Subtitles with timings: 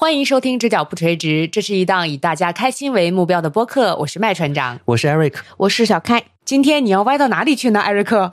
[0.00, 3.94] 欢迎收听《直角不垂直》，这是一档以大家开心为目标的播客。
[3.96, 6.24] 我是麦船长，我是 Eric，我是小开。
[6.42, 8.32] 今天你要歪到哪里去呢，艾瑞克？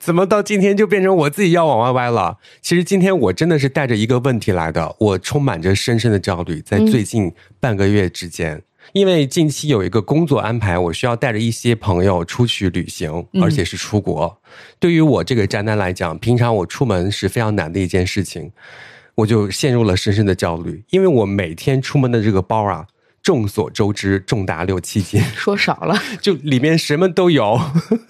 [0.00, 2.38] 怎么到今天就变成我自己要往外歪了？
[2.60, 8.60] 其实今天我真的是带着一个问题来的，我充满着深深的焦虑，在最近半个月之间，
[8.92, 14.36] 因为近期有一个工作安排，我需要带着一些朋友出去旅行，而且是出国。
[14.80, 18.50] 对于我这个宅男来讲，平常我出门是非常难的一件事情。
[19.18, 22.86] 我就陷入了深深的焦虑，因为我每天出门的这个包啊，
[23.20, 27.60] 众所周知重达六七斤，说少了， 就里面什么都有，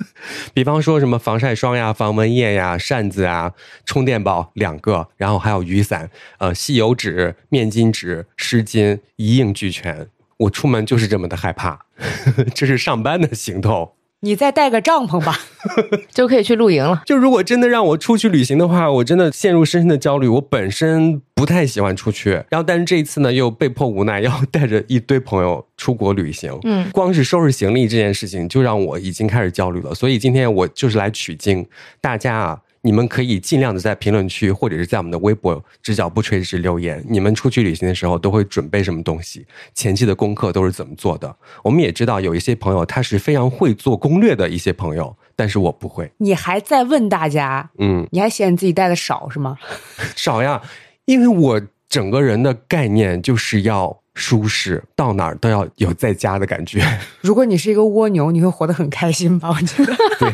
[0.52, 3.52] 比方说什么防晒霜呀、防蚊液呀、扇子啊、
[3.86, 10.08] 充电宝两个，然后还有雨伞、呃吸油纸、面巾纸、湿巾，一应俱全。
[10.36, 11.86] 我出门就是这么的害怕，
[12.54, 13.94] 这是上班的行头。
[14.20, 15.38] 你再带个帐篷吧，
[16.10, 17.02] 就可以去露营了。
[17.06, 20.27] 就如果真的让我出去旅行的话，我真的陷入深深的焦虑。
[20.27, 26.58] 我本身不太喜欢出去，然后但是这一次呢，又被迫无奈要带着一堆朋友出国旅行。
[26.64, 29.94] 嗯，光是收拾行李这件事情就让我已经开始焦虑了。
[29.94, 31.66] 所以今天我就是来取经，
[32.00, 32.61] 大家啊。
[32.82, 37.04] 你们可以尽量的在评论区或者是在我们的微博“直角不垂直”留言。
[37.08, 39.46] 你们出去旅行的时候都会准备什么东西？
[39.74, 41.34] 前期的功课都是怎么做的？
[41.62, 46.10] 我们也知道有一些朋友他是非常会做攻略的一些朋友，但是我不会。
[46.18, 47.70] 你还在问大家？
[47.78, 49.56] 嗯，你还嫌你自己带的少是吗？
[50.16, 50.62] 少呀，
[51.06, 54.00] 因为我整个人的概念就是要。
[54.14, 56.84] 舒适到哪儿都要有在家的感觉。
[57.20, 59.48] 如果你是一个蜗牛，你会活得很开心吧？
[59.48, 59.94] 我觉得。
[60.18, 60.28] 对，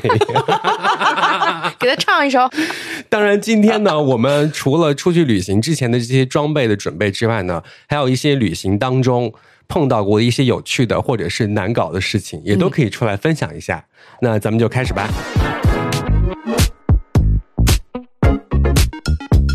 [1.79, 2.49] 给他唱一首。
[3.09, 9.33] 当然，今天呢，我们除了出去旅行之前的这些装备的准备之外呢，还有一些旅行当中
[9.69, 13.85] 碰到过的一些有趣的或者是难搞的事情，也都可以出来分享一下。
[14.21, 15.09] 那咱们就开始吧。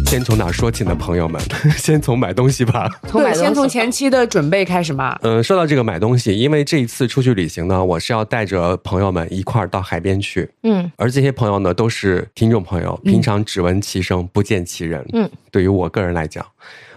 [0.10, 1.40] 先从哪说起呢，朋友们？
[1.78, 2.90] 先从买东西吧。
[3.12, 5.16] 对，先从前期的准备开始嘛。
[5.22, 10.50] 嗯，说到这个买东西，因为这一次出去旅行呢，我是要带着朋友们一块儿到海边去。
[10.64, 15.06] 嗯，而这些朋友呢，都是听众朋友，平常只闻其声不见其人。
[15.14, 16.44] 嗯，对于我个人来讲，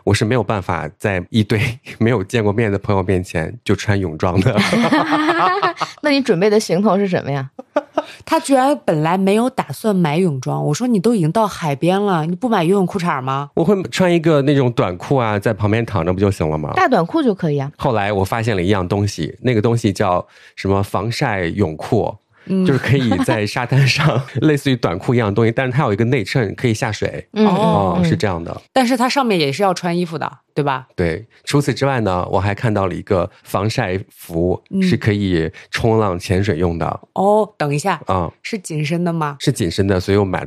[0.05, 1.61] 我是没有办法在一堆
[1.99, 4.55] 没有见过面的朋友面前就穿泳装的。
[6.03, 7.51] 那你准备的行头是什么呀？
[8.25, 13.51] 他居然本来没有打算买泳装，我说你都已经到海边了，你不买游泳裤衩吗？
[13.55, 16.73] 我会穿一个那种短裤啊，在旁边躺着不就行了吗？
[16.75, 17.71] 大短裤就可以啊。
[17.77, 20.27] 后来我发现了一样东西，那个东西叫
[20.57, 22.15] 什么防晒泳裤。
[22.47, 27.27] 就是可以在沙滩上， 类似于短裤一样的东西，但是它有一个内衬，可以下水。
[27.33, 28.61] 哦，是这样的。
[28.73, 30.87] 但是它上面也是要穿衣服的，对吧？
[30.97, 31.27] 对。
[31.45, 37.01] 除此之外呢，我还看到了一个防晒服，是可以冲浪、潜水用的。
[37.15, 39.37] 哦，等一下，啊，是紧身的吗？
[39.41, 40.47] 是紧身的，所以我买，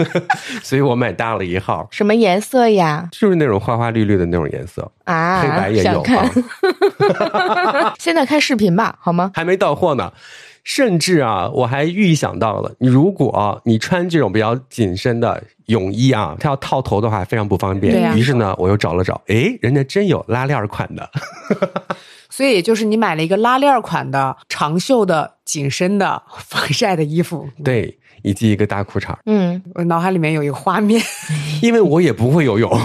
[0.62, 1.86] 所以我买大了一号。
[1.90, 3.08] 什么颜色呀？
[3.12, 6.02] 就是那种花花绿绿的那种颜色啊，黑白也有。
[7.98, 9.30] 现在看视频吧，好吗？
[9.34, 10.12] 还没到货呢。
[10.68, 18.16] 甚至啊，我还预想到了，你如果你穿这种比较紧身的泳衣啊，它要套头的话非常不方便。
[18.16, 21.08] 于是呢，我又找了找，哎，人家真有拉链款的。
[22.28, 29.14] 所以就是你买了一个拉链款的长袖的紧身的防晒的衣服，对，以及一个大裤衩。
[29.26, 31.00] 嗯，我脑海里面有一个画面，
[31.62, 32.76] 因为我也不会游泳，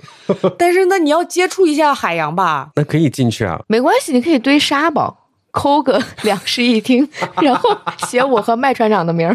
[0.56, 2.70] 但是那你要接触一下海洋吧？
[2.76, 5.25] 那可以进去啊，没关系，你可以堆沙包。
[5.56, 7.08] 抠个 两室一厅，
[7.40, 7.70] 然后
[8.06, 9.34] 写我和麦船长的名儿。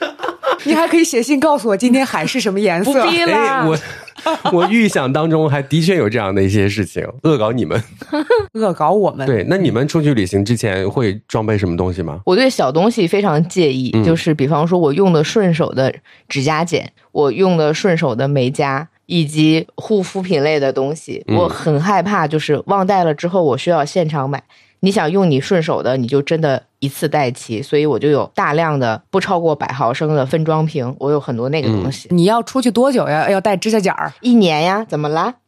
[0.64, 2.92] 你还可以写信告诉我今天海是什么颜色。
[2.92, 3.78] 不必了，我
[4.52, 7.82] 我预想当中还的确有这样的一些事情，恶搞你们，
[8.52, 9.26] 恶搞我们。
[9.26, 12.20] 对，那你们出去旅行之前会装备什么东西吗？
[12.26, 15.94] 我对小东西非常介意，就是比方说我用的顺手的
[16.28, 24.42] 指甲剪，我用的顺手的美甲，以及护肤品类的东西，我很害怕，就是忘带了之后我需要现场买。
[24.80, 26.64] 你想用你顺手的，你就真的。
[26.78, 32.08] 一次带齐，所以我就有大量的不超过百毫升的分装瓶，我有很多那个东西。
[32.10, 33.30] 你要出去多久呀？
[33.30, 34.12] 要带指甲剪儿？
[34.20, 34.84] 一年呀？
[34.88, 35.34] 怎么啦？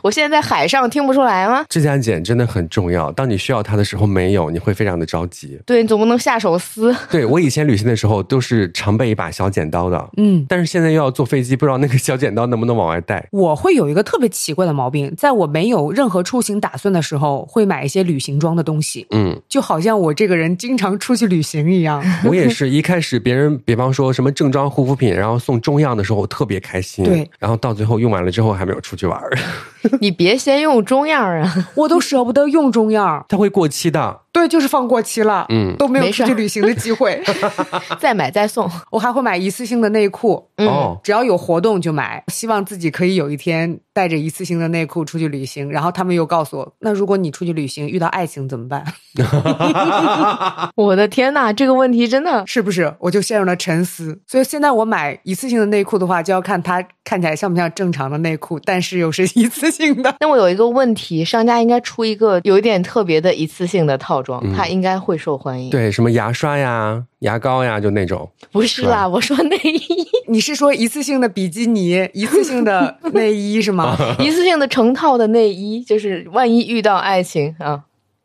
[0.00, 1.64] 我现在在海上听不出来吗？
[1.68, 5.58] 指甲剪真的很重要，当你需要它的时候没有，你会非常的着急。
[5.66, 6.94] 对你总不能下手撕。
[7.10, 13.26] 对我以前旅行的时候都是常备一把小剪刀的，嗯，但是现在又要坐飞机，不知道那个小剪刀能不能往外带。
[13.32, 18.81] 我会有一个特别奇怪的毛病，在我没有任何出行打算的时候，会买一些旅行装的东西。
[19.10, 22.02] 嗯，就好像我这个人经常出去旅行一样。
[22.26, 27.04] 我也是一开始别人，比方说什么正装护肤品，然后送中样的时候，我特别开心。
[27.04, 29.20] 对，然后到最后用完了之后，还没有出去玩。
[30.00, 34.21] 你别先用中样啊， 我都舍不得用中样，它会过期的。
[34.32, 37.22] 对，就是放过期了，嗯，都没有出去旅行的机会，
[38.00, 38.68] 再买再送。
[38.90, 45.70] 我还会买一次性的内裤，哦，只要有活动就买，希望自己可以有一天带着一次性的内裤出去旅行。
[45.70, 48.82] 然后他们又告诉我，那如果你出去旅行遇到爱情怎么办？
[50.76, 52.94] 我的天呐，这个问题真的是不是？
[53.00, 54.18] 我就陷入了沉思。
[54.26, 60.14] 所以现在我买一次性的内裤的话，就要看它看起来像不像正常的内裤，但是又是一次性的。
[60.20, 64.21] 那我有一个问题，商家应该出一个有一点特别的一次性的套。
[64.22, 65.68] 装，它应该会受欢迎。
[65.70, 68.30] 对，什么牙刷呀、牙膏呀，就那种。
[68.50, 70.06] 不是啦，我说内衣。
[70.28, 73.96] 你是说一次性的比基尼、 一次性的内衣是吗？
[74.18, 77.82] 一次性的成套的内衣，就是万一遇到爱情啊。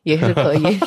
[0.08, 0.80] 也是可以，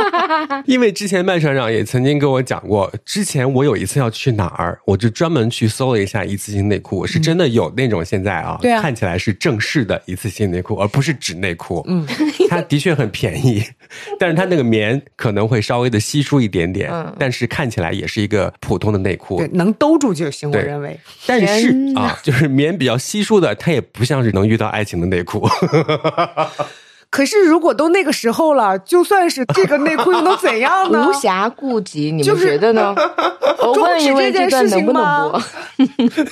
[0.66, 11.82] 因为之前麦船长也曾经跟我讲过，之前我有一次要去哪儿，我就专门去搜了一下一次性内裤，是真的有那种现在啊，看起来是正式的一次性内裤，而不是纸内裤。
[11.88, 12.06] 嗯，
[12.50, 13.64] 它的确很便宜，
[14.20, 20.50] 但是它那个棉可能会稍微的稀疏一点点，但是看起来也是一个普通的内裤，对，能兜住就行。
[20.50, 25.48] 我认为，但是啊，就是棉比较稀疏的，它也不像是能遇到爱情的内裤。
[27.16, 31.08] 可是，如果都那个时候了，就算是这个内裤又能怎样呢？
[31.08, 32.94] 无暇顾及，你们觉得呢？
[33.58, 35.42] 我问一问这段能不能播？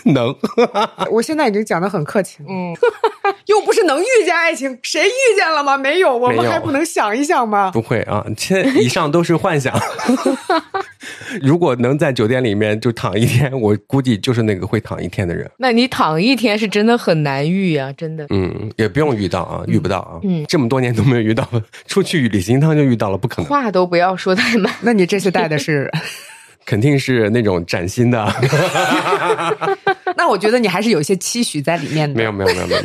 [0.12, 0.36] 能。
[1.10, 2.48] 我现在已经讲的很客气了。
[2.50, 2.76] 嗯，
[3.46, 5.76] 又不是能遇见爱情，谁遇见了吗？
[5.76, 7.70] 没有，我们还不能想一想吗？
[7.73, 9.79] 不会啊，这以上都是幻想。
[11.43, 15.50] 如果能在酒店里面就躺一天，我估计就是那个会躺一天的人。
[15.58, 18.26] 那你躺一天是真的很难遇啊，真的。
[18.31, 20.20] 嗯，也不用遇到啊，遇不到啊。
[20.23, 21.46] 嗯，这么多年都没有遇到，
[21.87, 23.50] 出去旅行一趟就遇到了，不可能。
[23.50, 24.73] 话都不要说太满。
[24.81, 25.91] 那你这次带的是？
[26.64, 28.35] 肯定是那种崭新的。
[30.24, 32.16] 那我觉得你还是有一些期许在里面的。
[32.16, 32.82] 没有没有没有没有。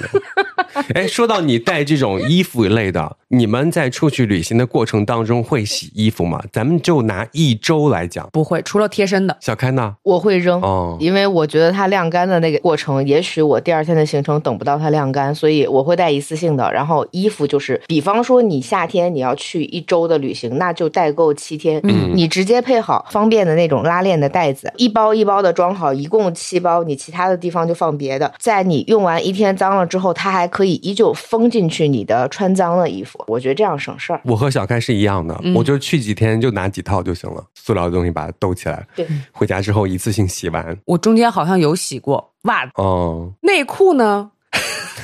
[0.93, 6.43] 哎，说到你带这种衣服一类的，你们在出去旅行的过程当中会洗衣服吗？
[6.51, 9.37] 咱们就拿一周来讲，不会，除了贴身的。
[9.39, 9.95] 小开呢？
[10.03, 16.69] 我会扔，哦，因为我觉得它晾干的那个过程，也许我第二天的行程等不到它晾干，所以我会带一次性的。
[16.71, 28.33] 然后衣服就是，比方说你夏天你要去一周的旅行，那就代购七天，嗯，你直接配好方便的那种拉链的袋子，一包一包的装好，一共七包，你其他的地方就放别的。
[28.39, 33.23] 在你用完一天脏了之后，它还可以依旧封进去你的穿脏的衣服。
[33.27, 34.19] 我觉得这样省事儿。
[34.25, 38.85] 我和小开是一样的，我就去几天就拿几套就行了，塑料的东西把它兜起来。
[38.95, 40.77] 对，回家之后一次性洗完。
[40.85, 44.31] 我中间好像有洗过袜子，哦，内裤呢？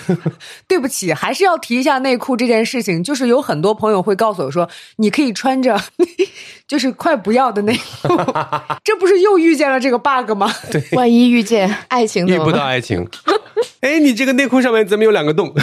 [0.67, 3.03] 对不起，还是要提一下内裤这件事情。
[3.03, 5.79] 就是有很多朋友会告诉我说，你可以穿着，
[6.67, 8.07] 就是快不要的内裤，
[8.83, 10.51] 这不是又遇见了这个 bug 吗？
[10.71, 13.07] 对，万一遇见爱情，遇不到爱情。
[13.81, 15.53] 哎，你这个内裤上面怎么有两个洞？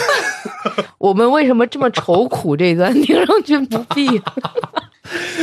[0.99, 2.56] 我们为什么这么愁苦？
[2.56, 4.22] 这段听上去不必。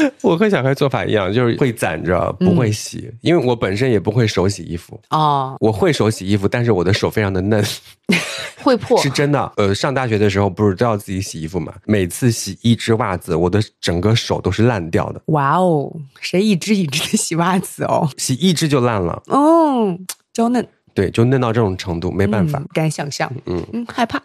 [0.21, 5.55] 我和小黑做法一样，就是会攒着，不会洗，因为我本身也不会手洗衣服哦。
[5.59, 7.63] 我会手洗衣服，但是我的手非常的嫩，
[8.61, 9.51] 会破， 是真的。
[9.57, 11.73] 呃，上大学的时候不是都要自己洗衣服嘛？
[11.85, 15.21] 每次洗一只袜子，我的整个手都是烂掉的。
[15.27, 18.09] 哇哦，谁一只一只的洗袜子哦？
[18.17, 19.97] 洗一只就烂了哦，
[20.33, 20.65] 娇嫩。
[20.95, 24.21] 对，就嫩到这种程度，没办法，敢想象，嗯嗯，害怕。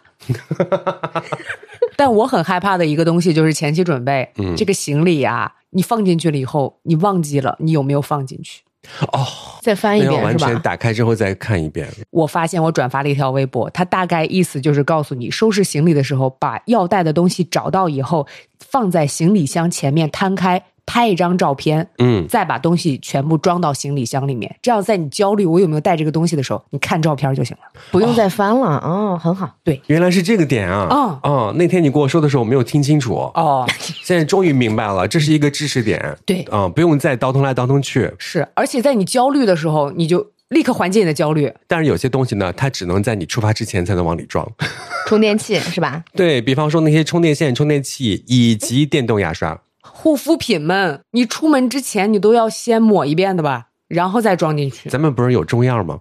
[1.95, 8.63] 但我很害怕的一个东西就是前期准备，嗯，这个行李啊，你放进去了以后，你忘记了你有没有放进去？
[9.11, 9.25] 哦，
[9.61, 10.23] 再翻一遍是吧？
[10.23, 11.87] 完全打开之后再看一遍。
[12.11, 18.27] 我发现我转发了一条微博，它大概意思就是告诉你，收拾行李的时候，把要带的东西找到以后，
[18.59, 20.63] 放在行李箱前面摊开。
[20.85, 28.77] 拍一张照片，嗯，再把东西全部装到行李箱里面，这样在你焦虑我有没有带这个东西的时候，你看照片就行了，不用再翻了。
[28.77, 29.49] 哦，很好。
[29.63, 30.87] 对，原来是这个点啊。
[30.89, 33.15] 哦哦，那天你跟我说的时候我没有听清楚。
[33.15, 33.67] 哦，
[34.03, 36.17] 现在终于明白了，这是一个知识点。
[36.25, 38.11] 对，啊，不用再倒腾来倒腾去。
[38.19, 41.51] 是，而且在你焦虑的时候，你就立刻缓解你的焦虑。
[41.67, 44.47] 但是有些东西呢，它只能在你出发之前才能往里装。
[45.07, 46.03] 充电器是吧？
[46.13, 49.59] 对比方说那些充电线、充电器以及电动牙刷。
[49.91, 54.89] 护肤品们，你出门之前你都要先抹一遍的吧，然后再装进去。
[54.89, 55.99] 咱们不是有中样吗？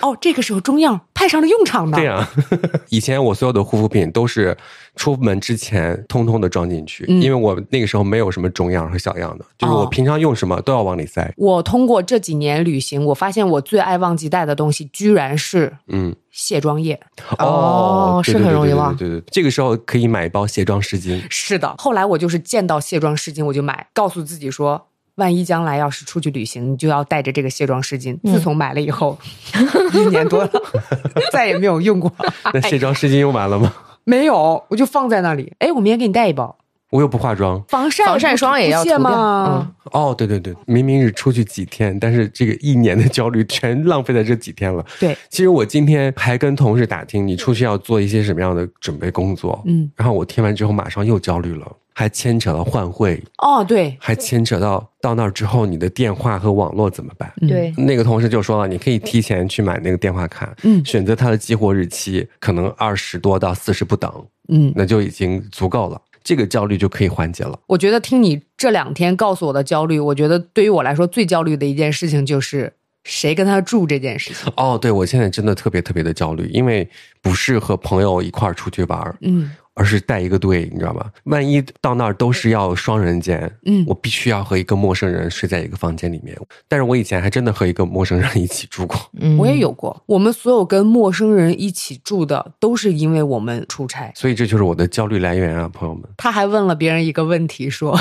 [0.00, 1.96] 哦，这个时候中样派上了用场的。
[1.96, 2.28] 对呀，
[2.90, 4.56] 以前我所有的护肤品都是
[4.96, 11.32] 出门之前通通的装进去，因为我那个时候没有什么中样和小样的，就是我平常用什么都要往里塞。
[11.36, 17.00] 我通过这几年旅行，我发现我最爱忘记带的东西，居然是嗯卸妆液。
[17.38, 18.94] 哦，是很容易忘。
[18.96, 21.22] 对对对，这个时候可以买一包卸妆湿巾。
[21.30, 24.88] 是的，后来我就是见到卸妆湿巾我就买，告诉自己说。
[25.16, 28.18] 万一将来要是出去旅行，你就要带着这个卸妆湿巾。
[28.24, 29.18] 自从买了以后，
[29.94, 30.50] 一年多了，
[31.32, 32.12] 再也没有用过。
[32.52, 33.72] 那卸妆湿巾用完了吗？
[34.04, 35.52] 没有，我就放在那里。
[35.58, 36.56] 哎，我明天给你带一包。
[36.90, 39.72] 我又不化妆，防晒防晒霜也要卸吗？
[39.90, 44.84] 哦，对对对，明明是出去几天，但是这个一年的焦虑全浪费在这几天了。
[45.00, 49.60] 对，其实我今天还跟同事打听，你出去要做一些什么样的准备工作？
[49.66, 53.22] 嗯，然后我听完之后马上又焦虑了，还牵扯到换汇。
[53.38, 57.32] 哦，对，还牵扯到到那儿之后你的电话和网络怎么办？
[57.48, 64.12] 对，那个同事就说了，你可以提前去买那个电话卡，嗯，选择它的激活日期，可能二十多到四十不等，
[64.48, 66.00] 嗯，那就已经足够了。
[66.22, 67.58] 这个焦虑就可以缓解了。
[67.66, 72.72] 我觉得听你这两天告诉我的焦虑，我觉得对于我来说最焦虑的一件事情就是
[73.04, 74.52] 谁跟他住这件事情。
[74.56, 76.88] 哦，对，我现在真的特别特别的焦虑，因为
[77.22, 79.52] 不是和朋友一块儿出去玩嗯。
[79.76, 81.10] 而是带一个队，你知道吧？
[81.24, 86.38] 万一到那儿都是要双人间，嗯，我必须要和一个陌生人睡在一个房间里面。
[86.68, 90.00] 但是我以前还真的和一个陌生人一起住过，嗯，我也有过。
[90.06, 96.04] 我们所有跟陌生人一起住的，都是因为我们出差，所以这就是我的焦虑来源啊，朋友们。
[96.18, 97.98] 他还问了别人一个问题，说。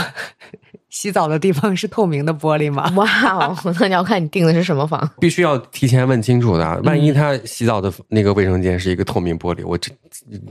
[0.93, 2.93] 洗澡的地方是透明的玻璃吗？
[2.95, 6.81] 哇哦， 那你要看你订的是什么房，必须要提前问清楚的。
[6.83, 9.91] 万一他洗澡的那个卫生间是一个透明玻璃，我这……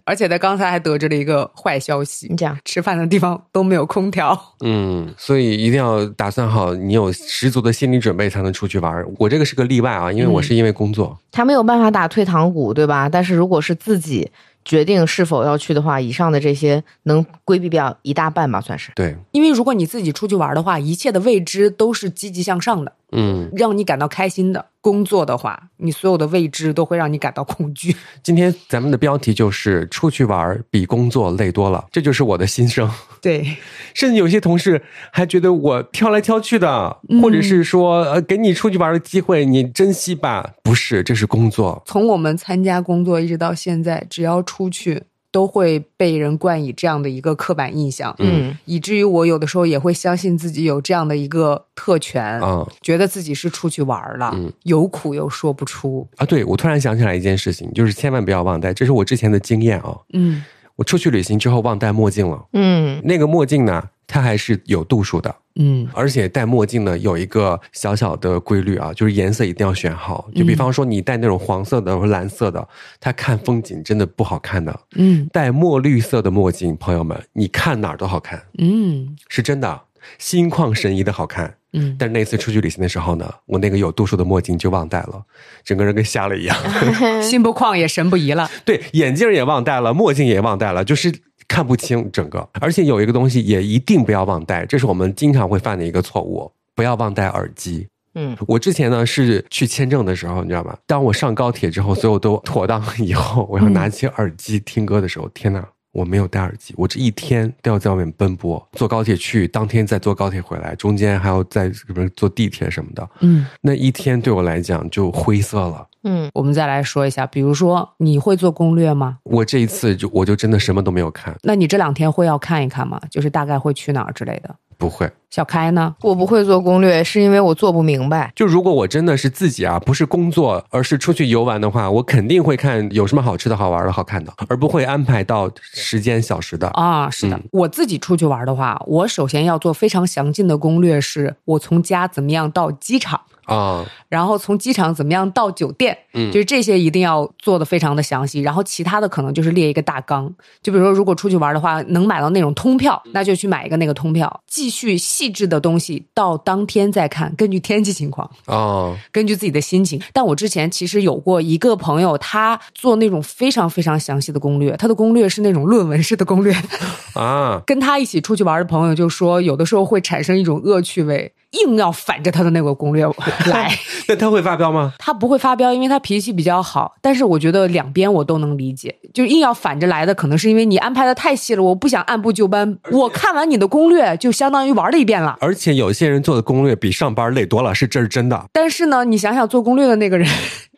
[0.04, 4.36] 而且他刚才还得知了一个坏消息，你讲吃饭的地方都没有空调。
[4.64, 9.04] 嗯，所以一定要打算好，你有十足的心理准备才能出去玩。
[9.18, 13.08] 我这个是个例外啊，因为我是因为工作，他没有办法打退堂鼓，对吧？
[13.08, 14.28] 但是如果是自己。
[14.64, 18.92] 决定是否要去的话，以上的这些能规避掉一大半吧，算是。
[18.94, 22.92] 对，因为如果你自己出去玩的话，一切的未知都是积极向上的。
[23.12, 27.94] 嗯，让你感到开心的工作的话，你所有的未知都会让你感到恐惧。
[28.22, 32.90] 今天咱们的标题就是出去玩比工作累多了，这就是我的心声。
[33.20, 33.56] 对，
[33.94, 40.54] 甚至有些同事还觉得我挑来挑去的，或者是说呃，给你出去玩的机会，你珍惜吧。
[40.62, 41.82] 不是，这是工作。
[41.86, 45.02] 从我们参加工作一直到现在，只要出去。
[45.32, 56.26] 都会被人冠以这样的一个刻板印象，嗯，以至于我有的时候也会相信自己有这样的一个特权，嗯，觉得自己是出去玩了，嗯有苦又说不出啊。
[56.26, 60.44] 对，我突然想起来一件事情，就是千万不要忘带，这是我之前的经验啊，嗯，
[60.76, 63.82] 我出去旅行之后忘带墨镜了，嗯，那个墨镜呢？
[64.06, 70.28] 它还是有度数的，嗯，而且戴墨镜呢有一个小小的规律啊，就是颜色一定要选好。
[70.34, 72.66] 就比方说你戴那种黄色的或蓝色的，
[72.98, 74.80] 它看风景真的不好看的。
[74.96, 78.42] 嗯，戴墨绿色的墨镜，朋友们，你看哪儿都好看。
[78.58, 79.82] 嗯，是真的，
[80.18, 81.54] 心旷神怡的好看。
[81.74, 85.22] 嗯，但是那次出去旅行的时候呢，我那个有度数的墨镜就忘戴了，
[85.64, 86.56] 整个人跟瞎了一样，
[87.22, 88.50] 心不旷也神不怡了。
[88.64, 91.12] 对，眼镜也忘戴了，墨镜也忘戴了，就是。
[91.52, 97.86] 看不清整个，而且有一个东西也一定不要忘带，这是我们经常会犯的一个错误，不要忘带耳机。
[98.14, 100.74] 嗯，我之前呢是去签证的时候，你知道吧？
[100.86, 105.68] 当我上高铁之后，所有都妥当以后，我要拿起耳机听歌的时候，天哪！
[105.92, 113.08] 我没有戴耳机，我这一天都要在外面奔波，坐高铁去，当天再坐高铁回来，中间还要在什么坐地铁什么的。
[113.20, 115.86] 嗯，那一天对我来讲就灰色了。
[116.04, 119.18] 嗯，我们再来说一下，比如说你会做攻略吗？
[119.22, 121.36] 我这一次就我就真的什么都没有看。
[121.42, 123.00] 那你这两天会要看一看吗？
[123.10, 124.54] 就是大概会去哪儿之类的？
[124.78, 125.08] 不会。
[125.30, 125.94] 小开呢？
[126.02, 128.32] 我不会做攻略，是因为我做不明白。
[128.34, 135.48] 就如果我真的是自己啊，不是工作，而是出去游玩的话，我肯定会看有什么好吃的好玩的好看的，而不会安排到
[135.82, 137.10] 时间小时的啊。
[137.10, 143.20] 是的，我自己出去玩的话，我首先要做非常详尽的攻略，是我从家怎么样到机场。
[143.52, 148.40] 啊，然后从机场怎么样到酒店，嗯，就是这些一定要做的非常的详细。
[148.40, 150.32] 然后其他的可能就是列一个大纲，
[150.62, 154.40] 就比如说如果出去玩的话，能买到那种通票，那就去买一个那个通票。
[154.46, 160.00] 继续细致的东西到当天再看，根据天气情况哦，根据自己的心情。
[160.12, 166.54] 但我之前其实有过一个朋友，他做那种非常非常详细的攻略，他的攻略是那种论文式的攻略
[167.14, 167.62] 啊。
[167.66, 171.32] 跟他一起出去玩的朋友就说，有的时候会产生一种恶趣味。
[171.52, 173.06] 硬要反着他的那个攻略
[173.46, 173.70] 来，
[174.08, 174.92] 那他会发飙吗？
[174.98, 176.96] 他不会发飙，因为他脾气比较好。
[177.00, 182.78] 但是我觉得两边我都能理解，就硬要反着来的，可能是因为你安排的太细了，我不想按部就班。
[182.90, 185.36] 我看完你的攻略，就相当于玩了一遍了。
[185.40, 188.46] 而且有些人做的攻略比上班累多了，是这是真的。
[188.52, 190.28] 但是呢，你想想做攻略的那个人。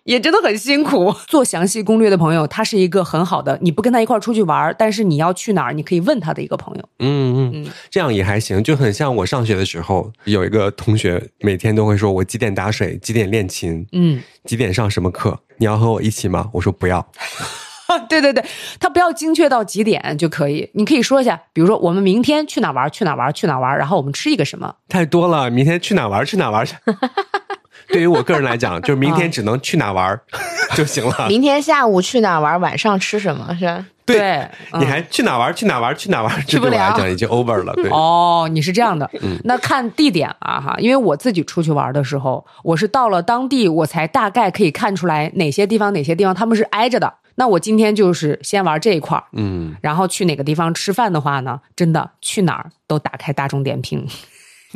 [0.04, 1.14] 也真的很辛苦。
[1.26, 3.58] 做详细攻略的朋友，他是一个很好的。
[3.60, 6.88] 你不跟他一块儿出去玩，但是你要去哪儿，你可以问他的一个朋友。
[7.00, 17.06] 嗯嗯，这样也还行，就很像我上学的时候，有一个同学每天都会说：“我几点打水，几点练琴，嗯，几点上什么课，你要和我一起吗？”我说不要。
[18.08, 18.44] 对对对，
[18.80, 24.74] 他不要精确到几点就可以，你可以说一下，比如说我们明天去哪玩，去哪玩，去哪玩，然后我们吃一个什么。
[24.88, 26.74] 太多了，明天去哪玩，去哪玩去。
[27.88, 30.18] 对于我个人来讲，就是明天只能去哪玩
[30.74, 31.28] 就行了。
[31.28, 33.84] 明天下午去哪玩，晚上吃什么是？
[34.06, 34.46] 对，
[34.78, 35.54] 你还去哪玩？
[35.54, 35.96] 去哪玩？
[35.96, 36.46] 去哪玩？
[36.46, 37.72] 去不了，讲已经 over 了。
[37.74, 39.10] 对，哦，你是这样的。
[39.44, 47.14] 那看地点啊，哈，因为我自己出去玩的时候，我是到了当地，我才大概可以看出来哪些地方，哪些地方他们是挨着的。
[47.36, 54.06] 那我今天就是先玩这一块儿，嗯，然后去哪个地方吃饭的话呢，真的去哪儿都打开大众点评。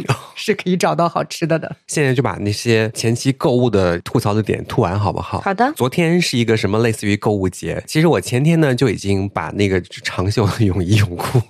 [0.35, 1.77] 是可以找到好吃的的。
[1.87, 5.41] 现在就把那些前期购物的吐槽的点吐完，好不好？
[5.41, 5.73] 好的。
[5.75, 7.83] 昨天是一个什么类似于购物节？
[7.87, 11.41] 其实我前天呢就已经把那个长袖泳衣泳裤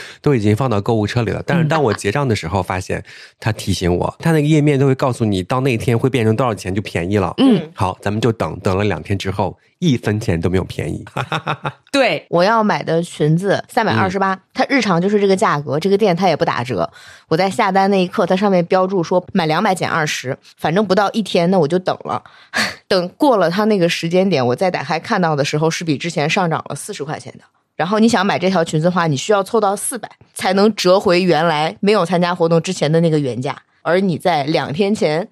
[0.20, 1.42] 都已经放到购物车里了。
[1.46, 3.04] 但是当我结账的时候，发现
[3.38, 7.34] 他提醒我，他那个页面都会告诉你到那天会变成多少钱就便宜了。
[7.38, 9.58] 嗯，好，咱们就等等了两天之后。
[9.82, 11.04] 一分钱都没有便宜，
[11.90, 16.88] 对我要买的裙子三百二十八，它日常就是这个价格，这个店它也不打折。
[17.26, 22.22] 我在下单那一刻，它上面标注说买两百减二十，反正不到一天，那我就等了。
[22.86, 27.42] 等过了它那个时间点，我再打开看到的时候，是比之前上涨了四十块钱的。
[27.76, 35.28] 然后你想买这条裙子的话，你需要凑到四百才能折回原来没有参加活动之前的那个原价，而你在两天前。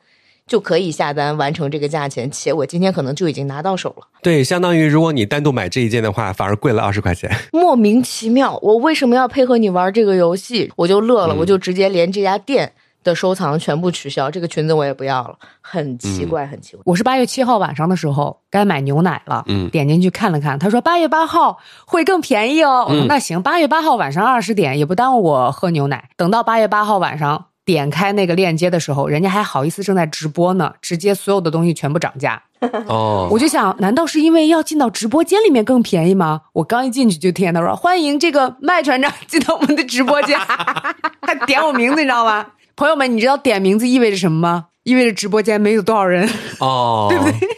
[0.47, 4.09] 就可以下单完成这个价钱，且我今天可能就已经拿到手了。
[4.21, 7.31] 对，相当于如果你单独买这一件的话，反而贵了二十块钱。
[7.53, 10.73] 莫名其妙，我为什么要配合你玩这个游戏？
[10.75, 15.37] 我就乐了，我就直接连这家店的收藏全部取消，这个裙子我也不要了。
[15.61, 16.83] 很奇怪，很奇怪。
[16.85, 22.91] 我是八月七号晚上的时候该买牛奶了，嗯，点进去看了看，他说八月八号会更便宜哦。
[23.09, 26.11] 那行，八月八号晚上二十点也不耽误我喝牛奶。
[26.17, 27.47] 等到八月八号晚上。
[27.63, 32.43] 点开那个链接的时候，人家还好意思正在直播呢，直接所有的东西全部涨价。
[32.89, 36.41] 哦，我就想，难道是因为要进到直播间里面更便宜吗？
[36.55, 40.37] 我刚一进去就听见他说：“欢迎这个麦船长进到我们的直播间。”
[41.23, 42.45] 他点我名字，你知道吗？
[42.81, 44.69] 朋友们，你知道点名字意味着什么吗？
[44.85, 46.27] 意味着直播间没有多少人
[46.61, 47.49] 哦， 对不对？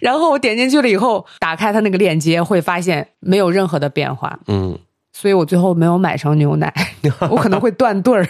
[0.00, 4.38] 然后我点进去了以后，打开他那个链接，会发现没有任何的变化。
[4.46, 4.78] 嗯。
[5.12, 6.72] 所以我最后没有买成牛奶，
[7.28, 8.26] 我可能会断顿儿。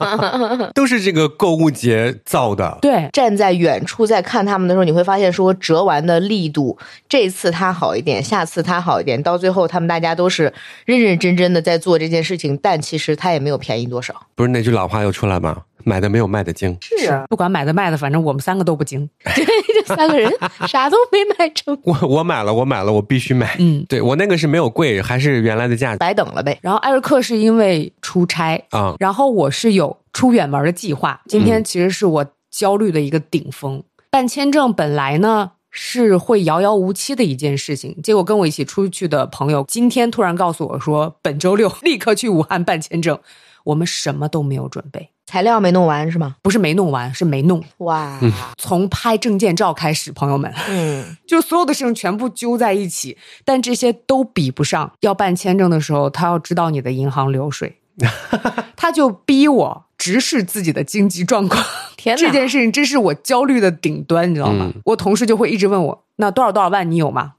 [0.72, 2.78] 都是这个购物节造的。
[2.82, 10.52] 对，站在远处在看他们的时候，你会发现说折完的力度，这次他好一点，下次他好一点，到最后他们大家都是
[10.84, 14.14] 认认真真的在做这件事情，但其实他也没有便宜多少。
[14.36, 15.62] 不是那句老话又出来吗？
[15.84, 19.08] 买的没有卖的精，是啊，不管买的卖的，反正我们三个都不精。
[19.34, 20.32] 对，这三个人
[20.66, 21.76] 啥都没买成。
[21.84, 23.56] 我我买了，我买了，我必须买。
[23.58, 26.58] 嗯，对我那个是没有贵，还是原来的价，白等了呗。
[26.62, 31.20] 然后艾瑞克是因为出差啊，然后我是有出远门的计划。
[31.26, 33.82] 今天其实是我焦虑的一个顶峰。
[34.10, 43.18] 办签证本来呢是会遥遥无期的一件事情，结果跟我一起出去的朋友今天突然告诉我说，本周六 立刻去武汉办签证。
[43.64, 46.36] 我们什么都没有准备，材料没弄完是吗？
[46.42, 47.62] 不是没弄完，是没弄。
[47.78, 48.18] 哇，
[48.58, 57.78] 从拍证件照开始，朋友们，嗯， 就所有的事情全部揪在一起，但这些都比不上要办签证的时候，他要知道你的银行流水，
[58.76, 61.64] 他就逼我直视自己的经济状况。
[61.96, 64.72] 天这件事情真是我焦虑的顶端，你知道吗？
[64.86, 67.34] 我同事就会一直问我，那多少多少万你有吗？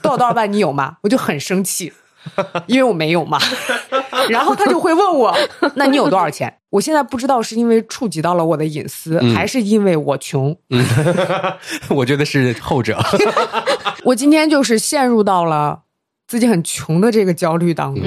[0.00, 0.96] 多少多少万你有吗？
[1.02, 1.92] 我就很生气。
[2.66, 3.38] 因为我没有嘛，
[4.28, 5.36] 然后他就会问我，
[5.74, 6.52] 那你有多少钱？
[6.70, 10.54] 我现在不知道是因为触及到了我的隐私，还是因为我穷。
[11.90, 12.98] 我觉得是后者。
[14.04, 15.80] 我今天就是陷入到了
[16.26, 18.04] 自己很穷的这个焦虑当中。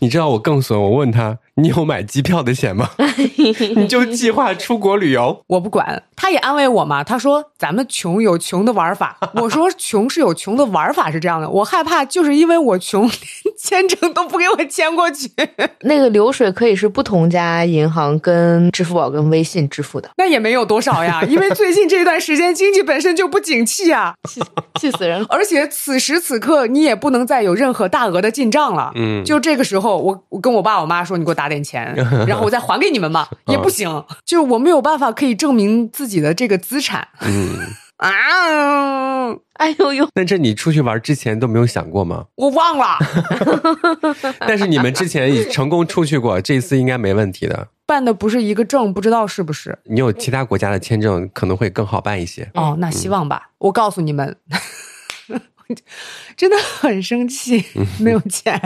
[0.00, 1.38] 你知道我更损，我问他。
[1.58, 2.88] 你有买机票的钱吗？
[3.74, 5.42] 你就计划出国旅游？
[5.48, 7.02] 我不管，他也安慰我嘛。
[7.02, 9.18] 他说咱们穷有穷的玩法。
[9.34, 11.50] 我说穷是有穷的玩法，是这样的。
[11.50, 15.28] 我害怕就是因为我穷，连签证都不给我签过去。
[15.80, 21.24] 那个流水可以是不同家银行跟支付宝跟微信支付的，那也没有多少呀。
[21.24, 24.14] 因为最近这段时间经济本身就不景气啊，
[24.80, 25.26] 气死人了。
[25.28, 28.92] 而且此时此刻你也不能再有任何大额的进账了。
[28.94, 31.47] 嗯，就这个时候，我我跟我爸我妈说，你给我打。
[31.48, 31.94] 点钱，
[32.26, 37.08] 然后我再还给你们嘛， 也不行，就我没有办法可以证明自己的这个资产。
[37.22, 37.58] 嗯
[37.98, 40.08] 啊，哎呦呦！
[40.14, 42.26] 那这你出去玩之前都没有想过吗？
[42.36, 42.96] 我忘了。
[44.46, 47.66] 但是你们之前已成功出去过，这次应该没问题的。
[47.84, 49.76] 办的不是一个证，不知道是不是？
[49.86, 52.48] 你有其他国家的签证，可能会更好办一些。
[52.54, 53.50] 哦，那希望吧。
[53.58, 54.36] 我告诉你们。
[56.36, 57.62] 真的很生气，
[57.98, 58.58] 没有钱，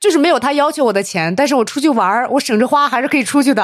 [0.00, 1.34] 就是没有他要求我的钱。
[1.36, 3.62] 但是我出去玩我省着花还是可以出去的，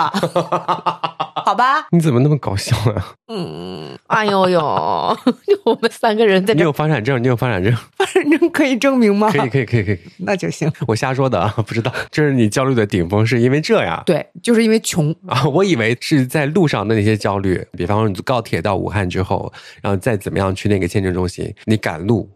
[1.45, 1.87] 好吧？
[1.91, 3.17] 你怎么那么搞笑啊？
[3.29, 4.61] 嗯，哎呦呦，
[5.65, 6.55] 我们三个人在。
[6.55, 7.23] 你有房产证？
[7.23, 7.73] 你有房产证？
[7.97, 9.31] 房产证可以证明吗？
[9.31, 10.71] 可以，可以，可以，可以，那就行。
[10.87, 11.93] 我瞎说的啊，不知道。
[12.11, 14.03] 这是你焦虑的顶峰，是因为这样？
[14.07, 15.45] 对，就是因为穷啊。
[15.47, 22.29] 我以为是在路上的那些焦虑，比方说你坐高铁到武汉之后，然后再怎么样去那个签证中心，你赶路。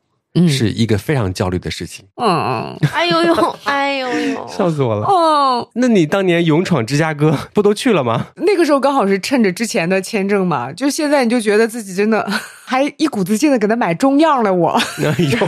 [0.48, 2.06] 是一个非常焦虑的事情。
[2.16, 5.04] 嗯，哎呦呦，哎呦 呦，笑死我了。
[5.06, 8.26] 哦，那你当年勇闯芝加哥不都去了吗？
[8.36, 12.30] 那个时候刚好是趁着之前的签证嘛，就现在你就觉得自己真的
[12.64, 14.52] 还一股子劲的给他买中样了。
[14.54, 15.38] 我哎呦，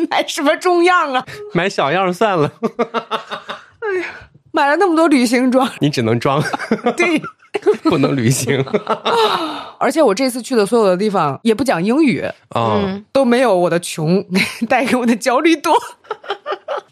[0.10, 1.24] 买什么中样啊？
[1.52, 2.50] 买小样算了。
[3.80, 4.06] 哎呀，
[4.56, 6.42] 买了那么多旅行装， 你只能装。
[6.96, 7.20] 对。
[7.84, 8.62] 不能旅行，
[9.80, 12.22] 而且我这次去的所有的地方也不讲英语
[12.54, 14.22] 嗯，都没有我的穷
[14.68, 15.72] 带给我的焦虑多。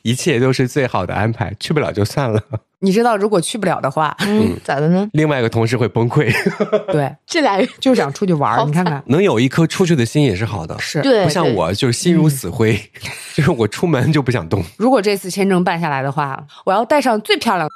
[0.05, 2.40] 一切都是最好的安排，去不了就算了。
[2.81, 5.09] 你知道，如果去不了的话，嗯，咋的呢？
[5.14, 6.31] 另外一个同事会崩溃。
[6.93, 10.79] 对，这俩人就想出去玩，你看看，能有一颗出去的心也是好的。
[10.79, 12.79] 是，对，不像我就是心如死灰，
[13.35, 14.62] 就是我出门就不想动。
[14.77, 17.67] 如果这次签证办下来的话，我要带上最漂亮。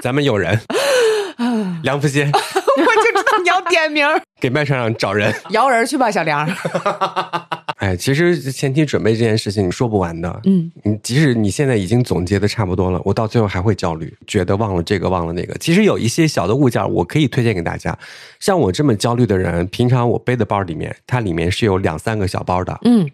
[0.00, 0.60] 咱们有人，
[1.82, 4.06] 梁福新，我就知道你要点名，
[4.40, 6.48] 给麦船长找人，摇人去吧，小梁。
[7.82, 15.52] 哎，其实前期准备这件事情你说不完的，嗯，你即使你现在已经总结的差不多了，我到最后还会焦虑，觉得忘了这个忘了那个。
[15.58, 17.98] 其实有一些小的物件我可以推荐给大家，
[18.38, 23.04] 像我这么焦虑的人，平常我背的包里面，它里面是有两三个小包的，嗯，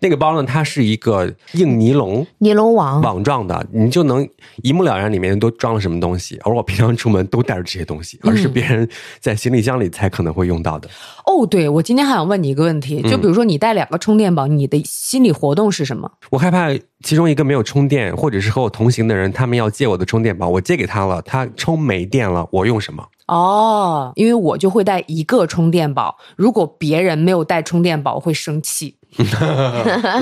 [0.00, 4.28] 那个包呢，它是一个硬尼龙，尼龙网网状的，你就能
[4.62, 6.38] 一目了然里面都装了什么东西。
[6.44, 8.86] 而我平常出门都带着这些东西，而是别人
[9.20, 10.86] 在行李箱里才可能会用到的。
[11.24, 14.17] 哦，对，我今天还想问你一个问题，就比如说你带两个充。
[14.18, 16.12] 电宝，你的心理活动是什么？
[16.30, 16.68] 我害怕
[17.02, 23.06] 其中一个没有充电，或者是和我同行的人，他们要借我的充电宝，我借给他了，他充没电了，我用什么？
[23.28, 28.96] 哦，因为我就会带一个充电宝，如果别人没有带充电宝，我会生气。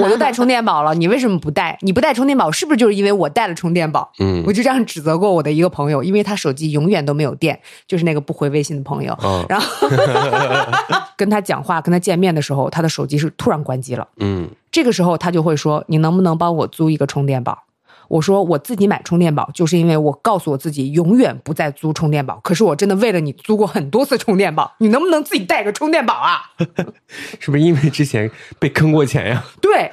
[0.01, 1.77] 我都带充电宝了，你为什么不带？
[1.81, 4.13] 你不带充电宝，是不是就是因为我带了充电宝？
[4.21, 9.17] 嗯，我就这样指责过我的一个朋友，因为他手机永远都没有电，就是那个不回微信的朋友。
[9.49, 9.89] 然后
[11.19, 14.07] 跟他讲话、跟他见面的时候，他的手机是突然关机了。
[14.19, 17.65] 嗯，这个时候他就会说：“你能不能帮我租一个充电宝？”
[18.09, 22.41] 我说我自己买充电宝，就是因为我告诉我自己永远不再租充电宝。
[22.43, 26.41] 可是我真的为了你租过很多次充电宝，你能不能自己带个充电宝啊？
[27.41, 29.45] 是不是因为之前被坑过钱呀？
[29.61, 29.91] 对。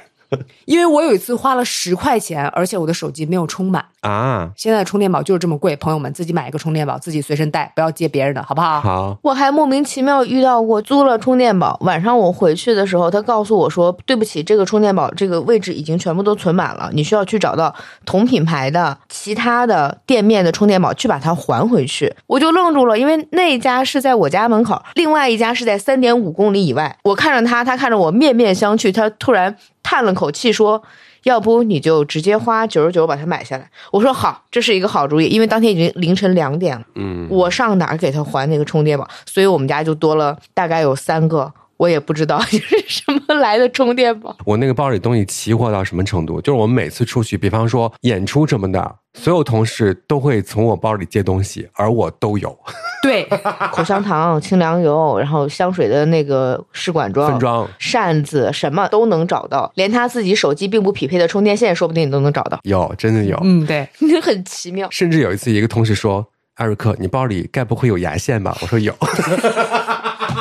[0.66, 4.50] 因为我有一次花了十块钱，而且我的手机没有充满啊！
[4.56, 8.80] 现在充电宝就是这么贵，朋友们自己买一个充电宝，自己随身带，不要借别人的，好不好？
[8.80, 9.18] 好。
[9.22, 26.96] 我还莫名其妙遇到过租了充电宝，晚上我回去的时候，他告诉我说：“对不起，这个充电宝这个位置已经全部都存满了，你需要去找到同品牌的其他的店面的充电宝去把它还回去。”我就愣住了，因为那一家是在我家门口，另外一家是在三点五公里以外。
[27.04, 28.92] 我看着他，他看着我，面面相觑。
[28.92, 29.56] 他突然。
[29.84, 30.82] 叹了口气说
[31.22, 36.84] ：“要不你就直接花九十九把它买下来。”我说：“好，这是一个好主意，因为当天已经凌晨两点了。
[36.96, 39.08] 嗯，我上哪儿给他还那个充电宝？
[39.26, 44.36] 所以我们家就多了大概有三个，我也不知道就 是什么来的充电宝。
[44.44, 46.40] 我那个包里东西齐活到什么程度？
[46.40, 52.56] 就是我们每次出去，比方说演出什么的。”所有同事都会从我包里借东西，而我都有。
[53.02, 53.24] 对，
[53.72, 59.70] 口香糖、清凉油，然后香水的那个试管装、分装、扇子，什么都能找到。
[59.76, 62.58] 连他自己手机并不匹配的充电线，说不定你都能找到。
[62.64, 63.38] 有，真的有。
[63.42, 63.88] 嗯，对，
[64.20, 64.88] 很奇妙。
[64.90, 68.94] 甚至有一次，一个同事说：“艾瑞克，你包里该不会有牙线吧？”我说：“有。”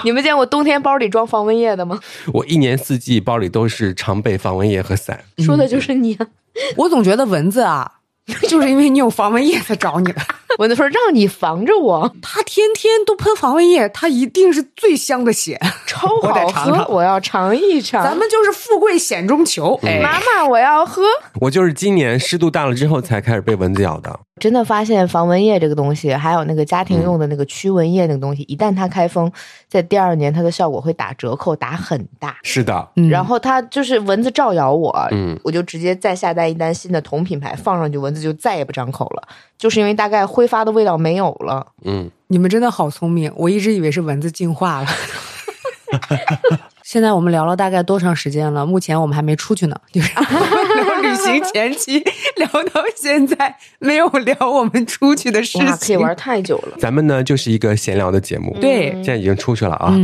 [0.04, 2.00] 你们见过冬天包里装防蚊液的吗？
[2.34, 5.24] 我一年四季包里都是常备防蚊液和伞。
[5.38, 6.18] 说的就是你。
[6.78, 8.00] 我总觉得蚊子啊。
[8.48, 10.22] 就是因为你有防蚊液才找你的。
[10.60, 16.86] 蚊子说：“让你防着我。”他天天都喷防蚊液，他一定是最香的血， 超好喝。
[16.94, 18.04] 我要尝一尝。
[18.04, 19.80] 咱们就是富贵险中求。
[20.02, 21.02] 妈妈，我要喝。
[21.42, 24.20] 我就是今年湿度大了之后才开始被蚊子咬的。
[24.40, 29.32] 真的发现防蚊液这个东西，还有那个家庭用的那个驱蚊液那个东西，一旦它开封，
[29.70, 32.36] 在第二年它的效果会打折扣，打很大。
[32.42, 39.24] 是的，然后它就是蚊子照咬我，嗯，我就直接再下单一单新的同品牌放上去，蚊子就再也不张口了。
[39.58, 41.66] 就是因为大概挥发的味道没有了。
[41.86, 44.88] 嗯，你们真的好聪明，我一直以为是蚊子进化了。
[46.84, 48.66] 现在我们聊了大概多长时间了？
[48.66, 50.12] 目前我们还没出去呢，就是
[51.02, 52.00] 旅行前期
[52.36, 55.68] 聊到现在，没有聊我们出去的事情。
[55.78, 56.78] 可以玩太久了。
[56.78, 59.96] 咱们呢就是一个闲聊的节目，对，现在已经出去了啊，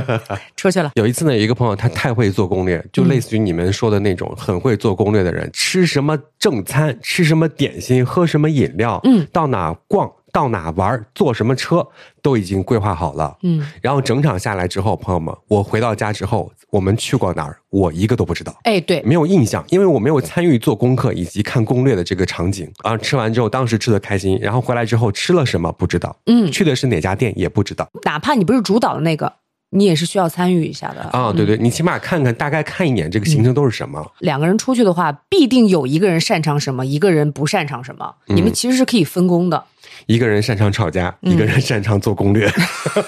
[0.56, 0.92] 出去了。
[0.94, 10.10] 有一次呢，有一个朋友他太会做攻略，就类似于你们说的那种很会做攻略的人，吃什么正餐，吃什么点心，喝什么饮料，嗯，到哪逛。
[10.36, 11.88] 到哪玩，坐什么车，
[12.20, 13.34] 都已经规划好了。
[13.42, 18.54] 嗯，然后整场下来之后，朋友们，我回到家之后，我们去过哪儿，我一个都不知道。
[18.64, 22.70] 哎，对，没有印象，因为我没有参与做功课以及看攻略的这个场景。
[22.82, 26.14] 啊，吃完之后，当时吃的开心，然后回来之后吃了什么不知道。
[26.26, 27.88] 嗯，去的是哪家店也不知道。
[28.02, 29.32] 哪怕你不是主导的那个。
[29.70, 31.32] 你也是需要参与一下的啊。
[31.32, 34.00] 对对，你起码看看，大概看一眼这个行程都是什么。
[34.20, 38.14] 两个人出去的话，必定有一个人擅长什么，一个人不擅长什么。
[38.26, 39.64] 你们其实是可以分工的。
[40.04, 42.50] 一个人擅长吵架，一个人擅长做攻略，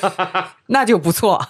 [0.69, 1.47] 那就不错。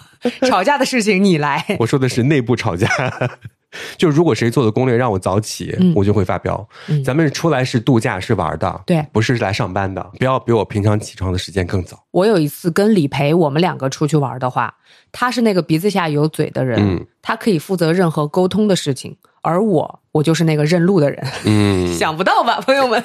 [0.47, 1.65] 吵架的事情你来。
[1.79, 2.87] 我说的是内部吵架。
[3.97, 6.67] 就如果谁做的攻略让我早起，我就会发飙。
[7.05, 10.01] 咱们出来是度假是玩的，对，不是来上班的。
[10.17, 12.03] 不要比我平常起床的时间更早。
[12.09, 14.73] 我有一次跟李培，我们两个出去玩的话，
[15.11, 19.15] 他是那个鼻子下有嘴的人，他可以负责任何沟通的事情。
[19.41, 21.25] 而我，我就是那个认路的人。
[21.45, 23.03] 嗯， 想不到吧， 朋友们？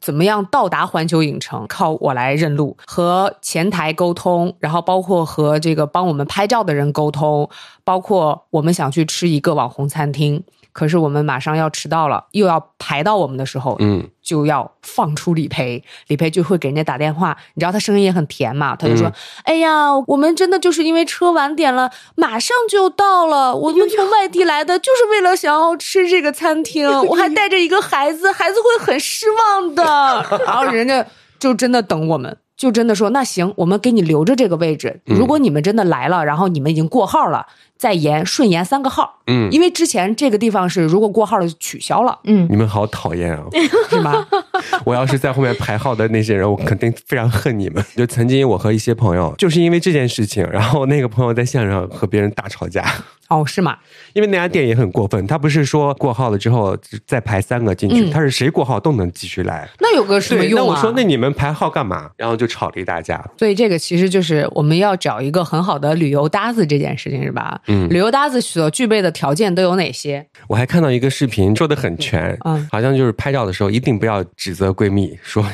[0.00, 1.66] 怎么样到达环球影城？
[1.68, 7.48] 靠我来认路，和前台沟通，然后包括和这个帮我们拍照的人沟通，
[7.84, 10.42] 包括我们想去吃一个网红餐厅。
[10.72, 19.10] 可是我们马上要迟到了，又要排到我们的时候，嗯，就要放出理赔，理赔就会给人家打电话，你知道他声音也很甜嘛，他就说
[19.44, 29.84] ：“哎呀，我们真的就是因为车晚点了，马上就到了， 我们从外地来的，就是为了想要吃这个餐厅， 我还带着一个孩子，孩子会很失望的。
[30.46, 31.04] ”然后人家
[31.38, 32.36] 就真的等我们。
[32.60, 35.00] 就真的说那行，我们给你留着这个位置。
[35.06, 37.46] 如果你们真的来了，然后你们已经过号了，
[37.78, 39.20] 再延顺延三个号。
[39.28, 42.18] 嗯，因为之前这个地方是如果过号了就取消了。
[42.24, 43.44] 嗯，你们好讨厌啊，
[43.88, 44.26] 是吗？
[44.84, 47.82] 我要是在后面排号的那些人，我肯定非常恨你们。
[47.96, 52.84] 就曾经我和一些朋友就是因为这件事情，然后那个朋友在线上和别人大吵架。
[53.30, 53.78] 哦，是吗？
[54.12, 59.68] 因为那家店也很过分，他不是说过号了之后再排三个进去，他是谁过号都能继续来。
[59.78, 60.64] 那有个什么用啊？
[60.66, 62.10] 那我说，那你们排号干嘛？
[62.16, 63.24] 然后就吵了一大架。
[63.38, 67.60] 所以这个其实就是我们要找一个很好的旅游搭子这件事情是吧？
[67.68, 70.26] 嗯，旅游搭子所具备的条件都有哪些？
[70.48, 75.44] 我还看到一个视频说的很全，嗯，好像就是拍照的时候一定不要指责闺蜜，说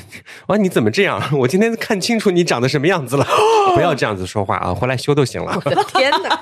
[0.47, 1.23] 哇你怎么这样？
[1.39, 3.27] 我今天看清楚你长得什么样子了，
[3.77, 5.61] 不要这样子说话啊，回来修都行了。
[5.65, 6.41] 我的天哪！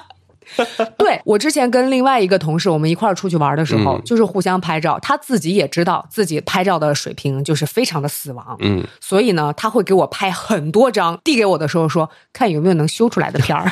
[0.99, 4.99] 对我之前跟另外一个同事，我们一块儿出去玩的时候，就是互相拍照。
[5.01, 13.71] 他自己也知道自己拍照的水平就是非常的死亡，嗯，所以呢，他会给我拍很多张，递给我的时候说，看有没有能修出来的片儿。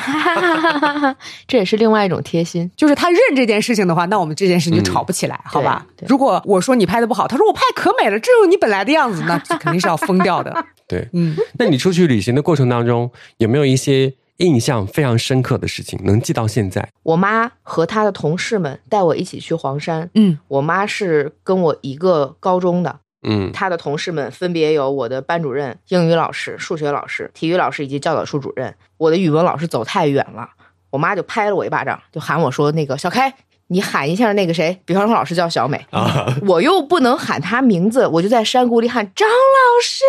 [1.47, 5.85] 这也是另外一种贴心，就是他认这件事情的话，那我们这件事情就吵不起来，好吧？
[6.07, 10.53] 如果我说你拍的不好，他说我拍可美了，这就是你本来的样子，那肯定是要疯掉的。
[10.87, 14.13] 对，嗯，那你出去旅行的过程当中，有没有一些？
[14.37, 16.89] 印象非常深刻的事情，能记到现在。
[17.03, 20.09] 我妈和她的同事们带我一起去黄山。
[20.15, 22.99] 嗯，我妈是跟我一个高中的。
[23.25, 28.75] 嗯，她的同事们分别有我的班主任、英语老师、数学老师、体育老师以及教导处主任。
[28.97, 30.49] 我的语文老师走太远了，
[30.89, 33.33] 我妈就拍了我一巴掌，就喊我说：“那个小开，
[33.67, 40.03] 你喊一下那个谁，比方说老师叫小美啊， 我又不能喊她名字，我就在山谷里喊张老师，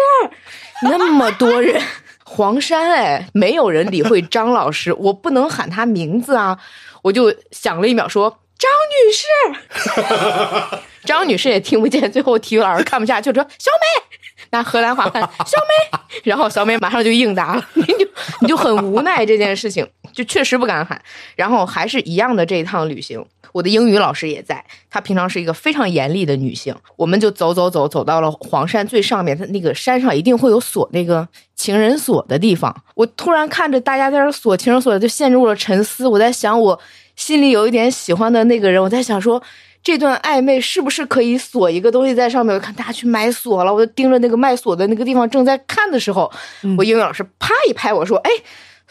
[0.83, 1.81] 那么多人。”
[2.25, 6.59] 黄山哎，没有人理会张老师， 我不能喊他名字啊！
[7.03, 12.11] 我就想了一秒，说张女士， 张女士也听不见。
[12.11, 14.19] 最后体育老师看不下，就说小美，
[14.51, 15.59] 拿河南话喊小
[15.93, 17.69] 美， 然后小美马上就应答了。
[17.75, 18.07] 你就
[18.41, 21.01] 你就很无奈这件事情，就确实不敢喊。
[21.37, 23.25] 然后还是一样的这一趟旅行。
[23.53, 26.75] 我的英语老师也在，她平常是一个非常严厉的女性。
[26.97, 32.75] 我们就走走走，走到了黄山最上面，它那个山上一定会有锁那个情人锁的地方。
[32.95, 36.09] 我突然看着大家在那锁情人锁，就陷入了沉思。
[36.09, 36.81] 我在想，我
[37.15, 39.41] 心里有一点喜欢的那个人，我在想说，
[39.85, 42.53] 这段暧昧是不是可以锁一个东西在上面？
[42.53, 46.29] 我看大家去买锁了，我就盯着那个卖锁的那个地方正在看的时候，
[46.77, 48.31] 我英语老师啪一拍我说：“哎，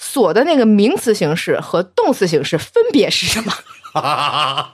[0.05, 3.53] 锁的那个名词形式和动词形式分别是什么？”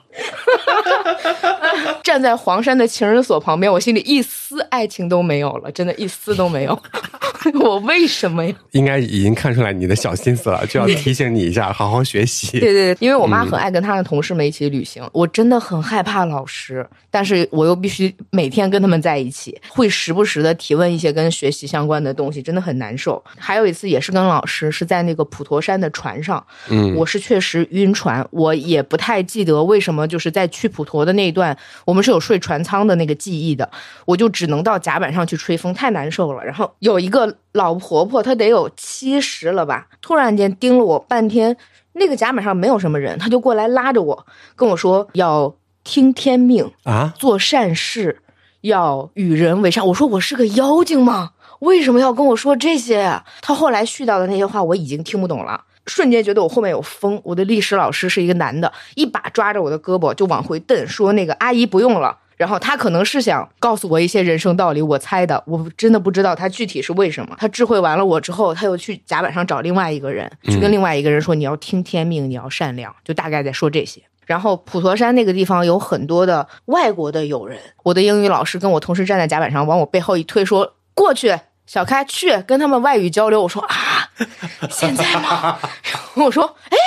[0.11, 6.77] 哈哈哈站在黄山的情人所旁边，我心里一丝爱情都没有了，真的一丝都没有。
[7.61, 8.53] 我为什么呀？
[8.71, 12.59] 应该已经看出来你的小心思了，就要提醒你一下，好好学习。
[12.59, 23.23] 对对，因为我妈很爱跟她的同事们一起旅行，我真的很害怕老师，但是我又必须每天跟他们在一起，会时不时的提问一些跟学习相关的东西，真的很难受。
[23.37, 33.69] 还有一次也是跟老师，是在那个普陀山的船上，嗯，我是确实晕船，我也不太记得为什么，就是在去普陀的那一段，我们是有睡船舱的那个记忆的，
[34.05, 36.43] 我就只能到甲板上去吹风，太难受了。
[36.43, 37.37] 然后有一个。
[37.53, 39.87] 老婆婆她得有七十了吧？
[40.01, 41.57] 突然间盯了我半天，
[41.93, 48.21] 那个甲板上没有什么人，她就过来拉着我，跟我说要听天命啊，做善事，
[48.61, 49.85] 要与人为善。
[49.87, 51.31] 我说我是个妖精吗？
[51.61, 53.25] 为什么要跟我说这些呀？
[53.41, 57.19] 她后来絮叨的那些话我已经听不懂了，瞬间觉得我后面有风。
[57.25, 62.17] 我的历史老师是一个男的，一把抓着我的胳膊就往回蹬，说那个阿姨不用了。
[62.37, 67.35] 然后他可能是想告诉我一些人生道理，我猜的，我真的不知道他具体是为什么。
[67.37, 74.01] 他智慧完了我之后，他又去甲板上找另外一个人，去跟另外一个人说：“你要听天命，你要善良。”就大概在说这些。
[74.25, 81.35] 然后普陀山那个地方有很多的外国的友人，我的英语老师跟我同时站在甲板上，往我背后一推，说：“过去，
[81.69, 84.09] 小开去跟他们外语交流。”我说：“啊，
[84.71, 85.59] 现在吗？”
[85.93, 86.77] 然后我说：“哎。”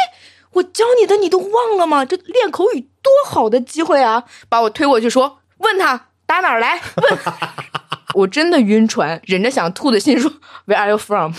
[0.52, 2.04] 我教你的你都忘了吗？
[2.04, 4.24] 这练口语多好的机会啊！
[4.50, 6.78] 把我推过去说，问他打哪儿来？
[6.96, 7.18] 问，
[8.12, 10.30] 我真的晕船，忍着想吐的心说
[10.66, 11.32] ，Where are you from？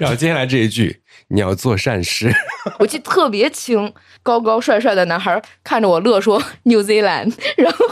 [0.00, 2.32] 然后接下来这一句，你要做善事。
[2.78, 7.86] 我记得特别清，高高帅帅的男孩看着我乐说 New Zealand， 然后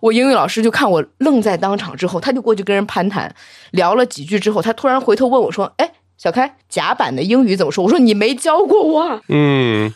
[0.00, 3.34] 我英语老师就看我愣在当场之后，他就过去跟人攀谈，
[3.72, 5.92] 聊了几句之后，他突然回头问我说，哎。
[6.16, 7.82] 小开甲板的英语怎么说？
[7.84, 9.20] 我说你没教过我。
[9.28, 9.92] 嗯。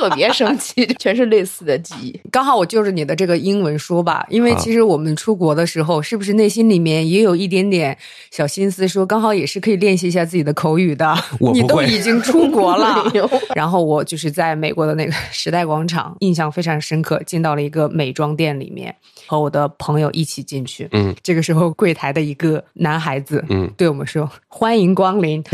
[0.00, 2.18] 特别生气， 全是类似的记忆。
[2.30, 7.96] 刚好我就是你的这个英文说吧，因为其实我们出国的时候，是不是内心里面也有一点点
[8.30, 11.14] 小心思，说刚好也是可以练习一下自己的口语的。
[11.52, 13.04] 你都已经出国了，
[13.54, 18.94] 然后我就是在美国的那个时代广场，印象非常深刻，进到了一个美妆店里面，
[19.26, 20.88] 和我的朋友一起进去。
[20.92, 25.42] 嗯，这个时候柜台的一个男孩子，嗯，对我们说：“欢迎光临。”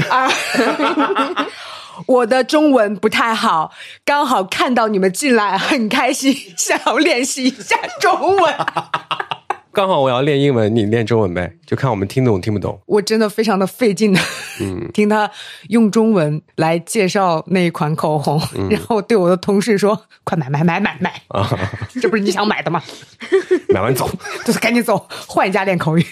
[1.97, 2.05] 啊。
[2.07, 3.73] 我的中文不太好，
[4.05, 8.55] 刚好看到你们进来，很开心，想要练习一下中文。
[9.73, 12.81] 刚好我要练英文，你练中文呗，就看我们听懂听不懂。
[12.87, 14.19] 我真的非常的费劲的，
[14.59, 15.31] 嗯，听他
[15.69, 21.47] 用中文来介绍那一款口红，然后对我的同事说：“快买买买买买啊！
[22.01, 22.83] 这不是你想买的吗？
[23.69, 24.09] 买完走，
[24.47, 26.07] 就是赶紧走，换一家练口语。”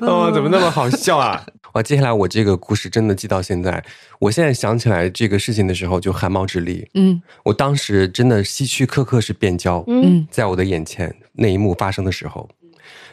[0.06, 1.44] 哦，怎么那么好笑啊？
[1.74, 3.84] 哇，接下来我这个故事真的记到现在，
[4.18, 6.88] 我现在想起来这个事情的时候就汗毛直立。
[6.94, 9.84] 嗯，我当时真的希区柯克是变焦。
[9.86, 12.48] 嗯，在我的眼前那一幕发生的时候，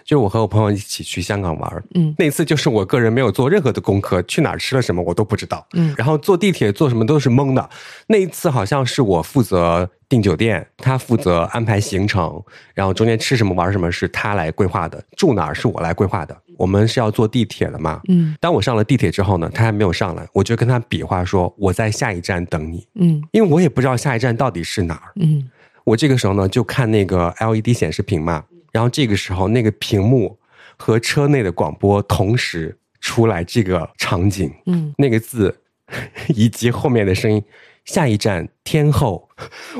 [0.05, 1.83] 就是我和我朋友一起去香港玩。
[1.95, 5.65] 嗯，那次就是我个人没有做任何的功课，去哪儿吃了什么我都不知道。
[5.73, 7.69] 嗯，然后坐地铁坐什么都是懵的。
[8.07, 9.89] 那一次好像是我负责。
[10.07, 12.41] 订酒店，他负责安排行程，
[12.75, 16.37] 然后中间吃什么玩什么是他来规划的，住哪儿是我来规划的。
[16.57, 17.99] 我们是要坐地铁的嘛？
[18.07, 18.35] 嗯。
[18.39, 22.87] 当我上了地铁之后呢，他还没有上来，我就跟他比划说我在下一站等你。
[22.93, 23.19] 嗯。
[23.31, 25.11] 因为我也不知道下一站到底是哪儿。
[25.15, 25.49] 嗯。
[25.83, 28.43] 我这个时候呢就看那个 LED 显示屏嘛，
[28.75, 30.37] 然后这个时候那个屏幕
[30.75, 35.61] 和车内的广播同时出来这个场景，嗯，那个字
[36.35, 37.41] 以及后面的声音。
[37.85, 39.29] 下一站天后，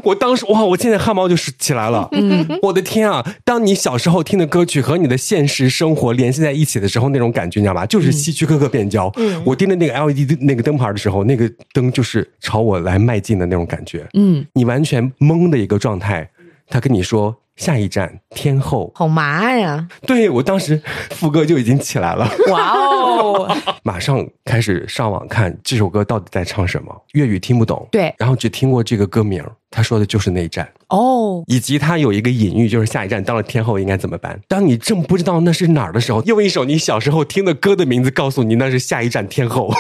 [0.04, 2.08] 我当时哇，我现在汗毛就是起来了。
[2.12, 3.26] 嗯，我的天啊！
[3.44, 7.84] 当你小时候听的歌曲和你的现实生活联系在一起的时候，那种感觉你知道吧？
[7.88, 9.12] 就是希区柯克变焦。
[9.16, 14.08] 嗯，我盯着那个 LED 那个灯牌的时候，那个灯就是朝我来迈进的那种感觉。
[14.14, 16.30] 嗯，你完全懵的一个状态，
[16.70, 17.38] 他跟你说。
[17.56, 19.88] 下一站天后，好麻呀！
[20.06, 23.58] 对我当时副歌就已经起来了， 哇哦！
[23.82, 34.38] 马上开始上网看这首歌到底在唱什么，粤语听不懂，对，然后只听过这个歌名，他说的就是那一站哦，以及他有一个隐喻，就是下一站当了天后应该怎么办？
[34.50, 39.74] 当你正不知道那是哪儿的时候，用一首你小时候听的歌的名字告诉你那是下一站天后。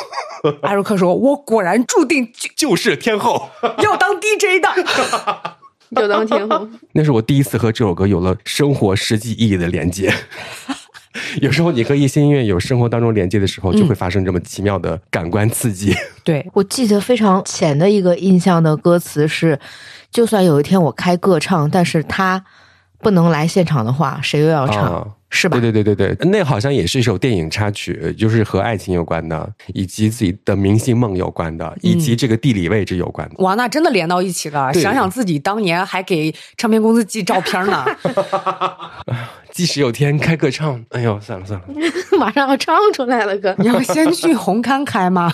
[0.61, 3.49] 阿如克说：“我果然注定就就是天后，
[3.83, 5.57] 要当 DJ 的。”
[5.95, 10.13] 就当天后， 那是我第一次和这首歌有了生活实际意义的连接。
[11.41, 15.95] 有时候你和一些音乐有生活当中连接的时候，就会发生这么奇妙的感官刺激。
[16.23, 19.57] 对我记得非常浅的一个印象的歌词是：
[20.11, 22.43] 就算有一天我开个唱，但是他
[22.99, 25.14] 不能来现场的话，谁又要唱？
[25.35, 25.59] 是吧？
[25.59, 33.35] 对对对对对，那好像也是一首电影插曲，就是和爱情有关的，以及自己的明星梦有关的，以及这个地理位置有关的。
[33.39, 34.73] 哇，那真的连到一起了！
[34.73, 37.85] 想想自己当年还给唱片公司寄照片呢。
[39.55, 41.65] 即使有天开个唱，哎呦，算了算了，
[42.19, 45.33] 马上要唱出来了，哥， 你要先去红磡开吗？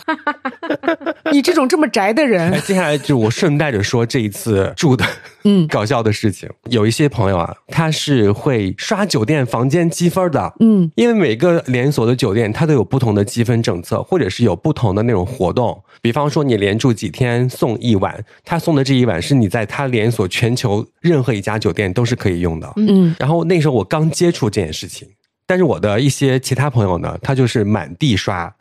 [1.34, 5.04] 你这种这么宅的人，接下来就我顺带着说这一次住的，
[5.44, 24.11] 嗯，搞笑的事情，有一些朋友啊，他是会刷酒店房间积分的，嗯，因为每个连锁的酒店它都有不同的积分政策，或者是有不同的那种活动，比方说你连住几天送一晚，他送的这一晚是你在他连锁全球任何一家酒店都是可以用的，嗯，然后那时候我刚。
[24.12, 25.07] 接触这件事情，
[25.45, 28.53] 但是我的一些其他朋友呢，他就是满地刷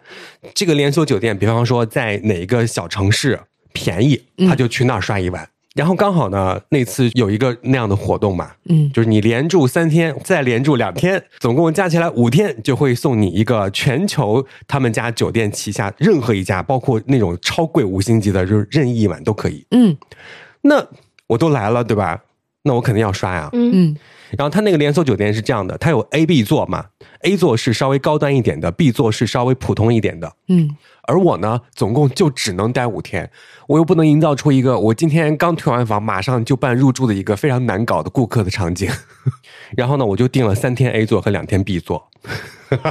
[0.54, 3.38] 这个连锁酒店，比方说在哪一个小城市
[3.72, 5.48] 便宜，他就去那儿刷一晚。
[5.76, 19.64] 然后刚好呢，那次有一个那样的活动嘛，嗯，就是你连住三天，再连住两天，总共加起来五天，就会送你一个全球他们家酒店旗下任何一家，包括那种超贵五星级的，就是任意一晚都可以。
[19.70, 19.96] 嗯，
[20.62, 20.84] 那
[21.28, 22.20] 我都来了，对吧？
[22.64, 23.48] 那我肯定要刷呀。
[23.52, 23.96] 嗯。
[24.36, 26.86] 然后他那个连锁酒店是这样的，它有 A、B 座嘛
[27.22, 30.32] ，A 座是稍微高端一点的，B 座是稍微普通一点的。
[30.48, 33.30] 嗯，而我呢，总共就只能待五天，
[33.66, 38.88] 我又不能营造出一个我今天刚退完房马上就办入住的一个非常难搞的顾客的场景。
[39.76, 42.08] 然后呢，我就订了三天 A 座和两天 B 座，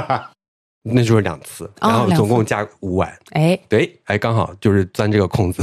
[0.82, 3.14] 那就是两次，然后总共加五晚。
[3.30, 5.62] 哎，对，哎，刚好就是钻这个空子。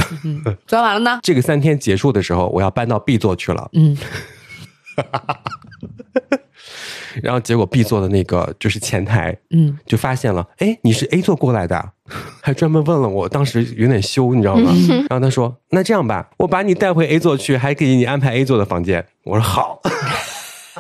[0.65, 1.19] 钻完了呢？
[1.23, 3.69] 这个三天结束的时候，我要搬到 B 座去了。
[3.73, 3.97] 嗯。
[7.23, 11.91] 然后结果 B 座的那个就是前台，嗯，就发现了，哎，你是 A 座过来的，
[12.41, 14.71] 还专门问了我，当时有点羞，你知道吗？
[15.09, 19.05] 然后他说，那这样吧，我把你带回 A 座去，还给你安排 A 座的房间。
[19.23, 19.81] 我说好。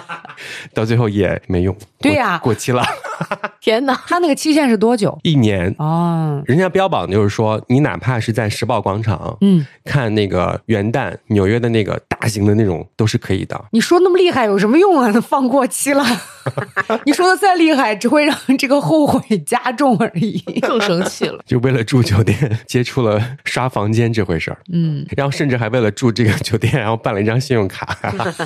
[0.73, 2.83] 到最后也没用，对呀，过期了。
[3.59, 5.17] 天哪，他那个期限是多久？
[5.23, 6.41] 一年哦。
[6.45, 13.65] 人家标榜就是说，你哪怕是在时报广场，嗯，看那个元旦纽约的那个大型的那种，都是可以的。
[13.71, 15.11] 你说那么厉害有什么用啊？
[15.21, 16.05] 放过期了，
[17.05, 21.43] 你说的再厉害，只会让这个后悔加重而已， 更生气了。
[21.45, 27.97] 就为了住酒店，接触了刷房间这回事儿，嗯，然后甚至还为了住这个酒店，然后办了一张信用卡，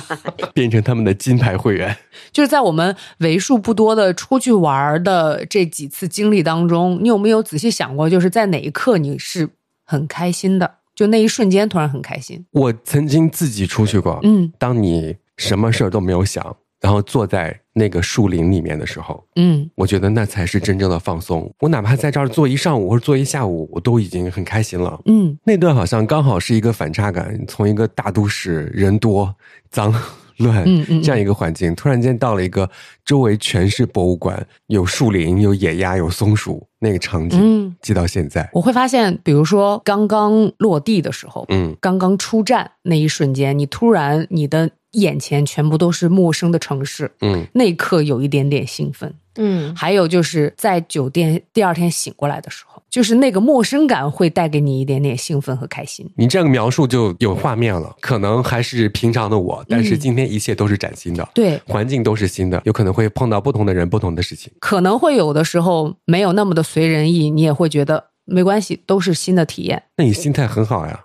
[0.54, 1.96] 变成他们的金牌会员。
[2.32, 9.48] 就是在我们为数不多的出去玩的这几次经历当中，你有没有仔细想过，就是在哪一刻你是
[9.84, 10.78] 很开心的？
[10.94, 12.44] 就那一瞬间突然很开心。
[12.50, 21.50] 我曾经自己出去过，嗯，当你什么事儿都没有想，然后坐在那个树林里面的时候，嗯，我觉得那才是真正的放松。
[21.60, 25.00] 我哪怕在这儿坐一上午或者坐一下午，我都已经很开心了。
[25.06, 29.34] 嗯，那段好像刚好是一个反差感，从一个大都市人多
[29.70, 29.94] 脏。
[30.38, 32.68] 乱，嗯嗯这样一个环境，突然间到了一个
[33.04, 37.76] 周围全是博物馆，有树林，有野鸭，有松鼠，那个场景，嗯。
[37.80, 38.48] 记到现在。
[38.52, 52.82] 我会发现，比如说刚刚落地的时候，嗯，刚刚出站那一瞬间，你突然你的眼前全部都是陌生的城市，嗯，那一刻有一点点兴奋，嗯，还有就是在酒店第二天醒过来的时候。
[52.90, 56.06] 就是那个陌生感会带给你一点点兴奋和开心。
[56.14, 64.52] 你这样描述就有画面了，可能还是平常的我，但是今天一切都是崭新的，对，环境都是新的，有可能会碰到不同的人、不同的事情。
[64.60, 69.82] 可能会有的时候没有那么的随人意，你也会觉得没关系，都是新的体验。
[69.96, 71.04] 那你心态很好呀。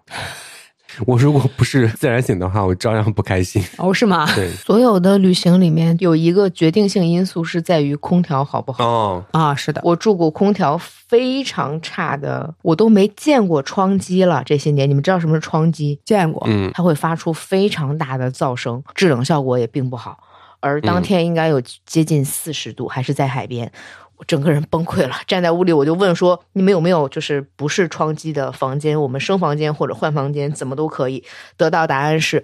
[1.05, 3.63] 我如果不是自然醒的话，我照样不开心。
[3.77, 4.25] 哦，是吗？
[4.33, 8.85] 对，所有的旅行里面有一个决定性因素是在于空调好不好。
[8.85, 14.41] 哦啊，是的，我住过空调非常差的，我都没见过窗机了。
[14.45, 15.99] 这些年，你们知道什么是窗机？
[16.03, 20.17] 见过，嗯，它会发出非常大的噪声，制冷效果也并不好。
[20.59, 23.71] 而当天应该有接近四十度，还是在海边。
[24.17, 28.99] 我整个人崩溃了，站在屋里我就问说：“你们有没有就是不是窗机的房间？
[28.99, 31.23] 我们升房间或者换房间，怎么都可以。”
[31.55, 32.43] 得到答案是，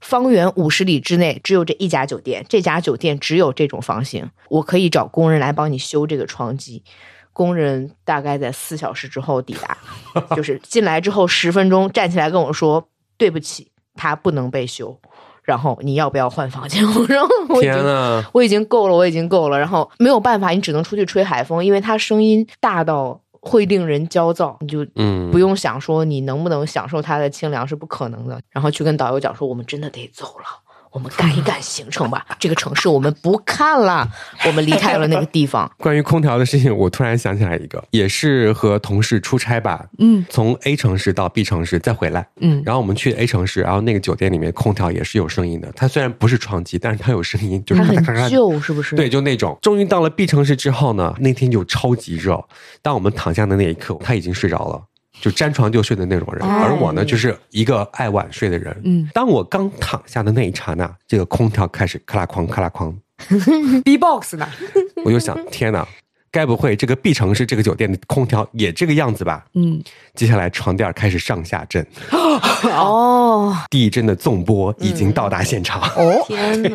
[0.00, 6.84] 方圆五十里之内只有这一家酒店，这家酒店只有这种房型，我可以找工人来帮你修这个窗机。
[7.32, 9.76] 工人大概在四小时之后抵达，
[10.36, 12.88] 就是进来之后十分钟站起来跟我说
[13.18, 15.00] ：“对不起，它不能被修。”
[15.48, 16.84] 然后你要不要换房间？
[17.08, 19.58] 然后我已经我已经够了，我已经够了。
[19.58, 24.58] 然后没有办法，你只能出去吹海风，因为它声音大到会令人焦躁。
[24.60, 28.38] 你就嗯不用想说你能不能享受它的清凉是不可能的。
[28.50, 30.44] 然后去跟导游讲说，我们真的得走了。
[30.92, 34.08] 我们赶一赶行程吧， 这个城市我们不看了，
[34.46, 35.70] 我们离开了那个地方。
[35.78, 48.96] 关于空调的事情，我突然想起来一个，也是和同事出差吧，嗯，从 A 城市到 B 城市再回来，嗯，然后我们去 A 城市，然后那个酒店里面空调也是有声音的，它虽然不是窗机，但是它有声音，就是很旧，是不是？
[48.96, 49.56] 对，就那种。
[49.62, 52.42] 终于到了 B 城市之后呢，那天就超级热，
[52.82, 54.82] 当我们躺下的那一刻，他已经睡着了。
[55.20, 58.80] 就沾床就睡的那种人，而我呢，就是一个爱晚睡的人。
[58.84, 62.94] 嗯，当我刚躺下的那一刹那，这个空调开始咔啦哐咔啦哐，
[63.82, 64.48] B-box 呢？
[65.04, 65.86] 我就想，天哪，
[66.30, 69.44] 该不会这个 B 城市这个酒店的空调也这个样子吧？
[69.54, 69.82] 嗯，
[70.14, 71.84] 接下来床垫开始上下震，
[72.76, 75.80] 哦，地震的纵波已经到达现场。
[75.96, 76.70] 哦，天哪！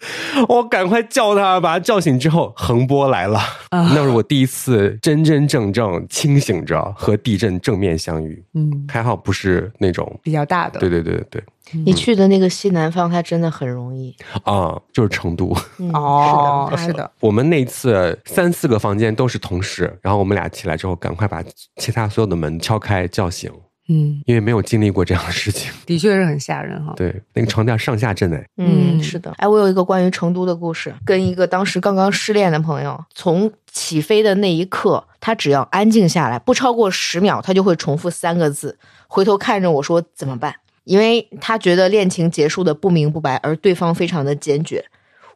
[0.48, 3.40] 我赶快叫他，把他叫醒之后，横波来了。
[3.70, 8.42] 那是我第一次真真正正清醒着和地震正面相遇。
[8.54, 10.78] 嗯，还好不是那种比较大的。
[10.78, 11.44] 对对对对对。
[11.84, 15.54] 你去的那个西南方，它真的很容易啊，就是成都。
[15.92, 17.10] 哦，是的。
[17.20, 21.44] 我们那次三四个房间都是同事，然后我们俩起来之后，赶快把
[21.76, 23.52] 其他所有的门敲开，叫醒。
[23.88, 26.92] 嗯，因为没有经历过这样的事情， 的确是很吓人哈。
[26.96, 28.46] 对，那个床垫上下震哎。
[28.58, 29.32] 嗯，是的。
[29.38, 40.54] 哎，我有一个关于成都的故事，跟一个当时刚刚失恋的朋友，从起飞的那一刻，他只要安静下来，不超过十秒，他就会重复三个字，回头看着我说怎么办？
[40.84, 44.84] 因为他觉得恋情结束的不明不白，而对方非常的坚决。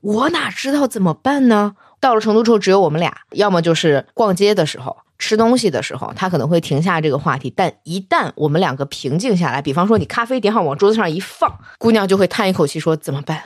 [0.01, 1.77] 我哪知道怎么办呢？
[2.01, 7.49] 到了成都之后，只有我们俩，要么就是逛街的时候、吃东西的时候，他可能会停下这个话题。
[7.55, 11.49] 但一旦我们两个平静下来，比方说你咖啡点好往桌子上一放，
[11.79, 13.41] 姑娘就会叹一口气说：“怎么办？”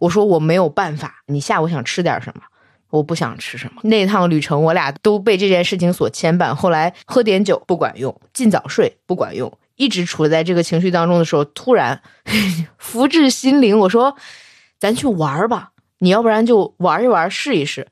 [0.00, 1.22] 我说：“我没有办法。
[1.28, 2.42] 你下午想吃点什么？
[2.90, 6.54] 我不想吃什么。”那趟旅程，我俩都被这件事情所牵绊。
[6.54, 12.02] 后来喝点酒不管用，尽早睡不管用，一直处在这个情绪当中的时候，突然
[12.76, 14.14] 福至心灵，我说
[14.78, 15.70] ：“咱去玩吧。”
[16.00, 17.86] 你要不然就玩一玩试一试，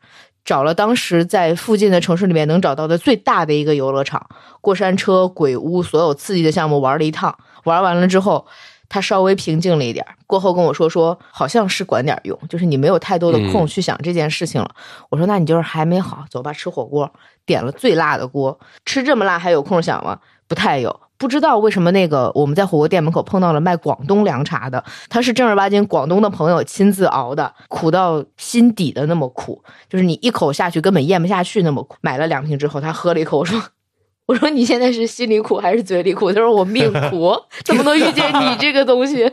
[0.45, 4.27] 找了当时在附近的城市里面能找到的最大的一个游乐场，
[4.61, 7.37] 过山车、鬼屋，所有刺激的项目玩了一趟。
[7.65, 8.45] 玩完了之后，
[8.89, 14.69] 他稍微平静了一点，过后跟我说说，好像是管点用，就是你没有太多的空去想这件事情了。
[15.11, 17.13] 我说那你就是还没好，走吧，吃火锅，
[17.47, 20.19] 点了最辣的锅，吃这么辣还有空想吗？
[20.49, 21.01] 不太有。
[21.23, 31.97] 不知道为什么那个我们在火锅店门口碰到了卖广东凉茶的，他是正儿八经广东的朋友亲自熬的，苦到心底的那么苦，就是你一口下去根本咽不下去那么苦。
[32.01, 33.63] 买了两瓶之后，他喝了一口，我说。
[34.33, 36.33] 我说你现在是心里苦还是嘴里苦？
[36.33, 39.31] 他说我命苦， 怎么能遇见你这个东西？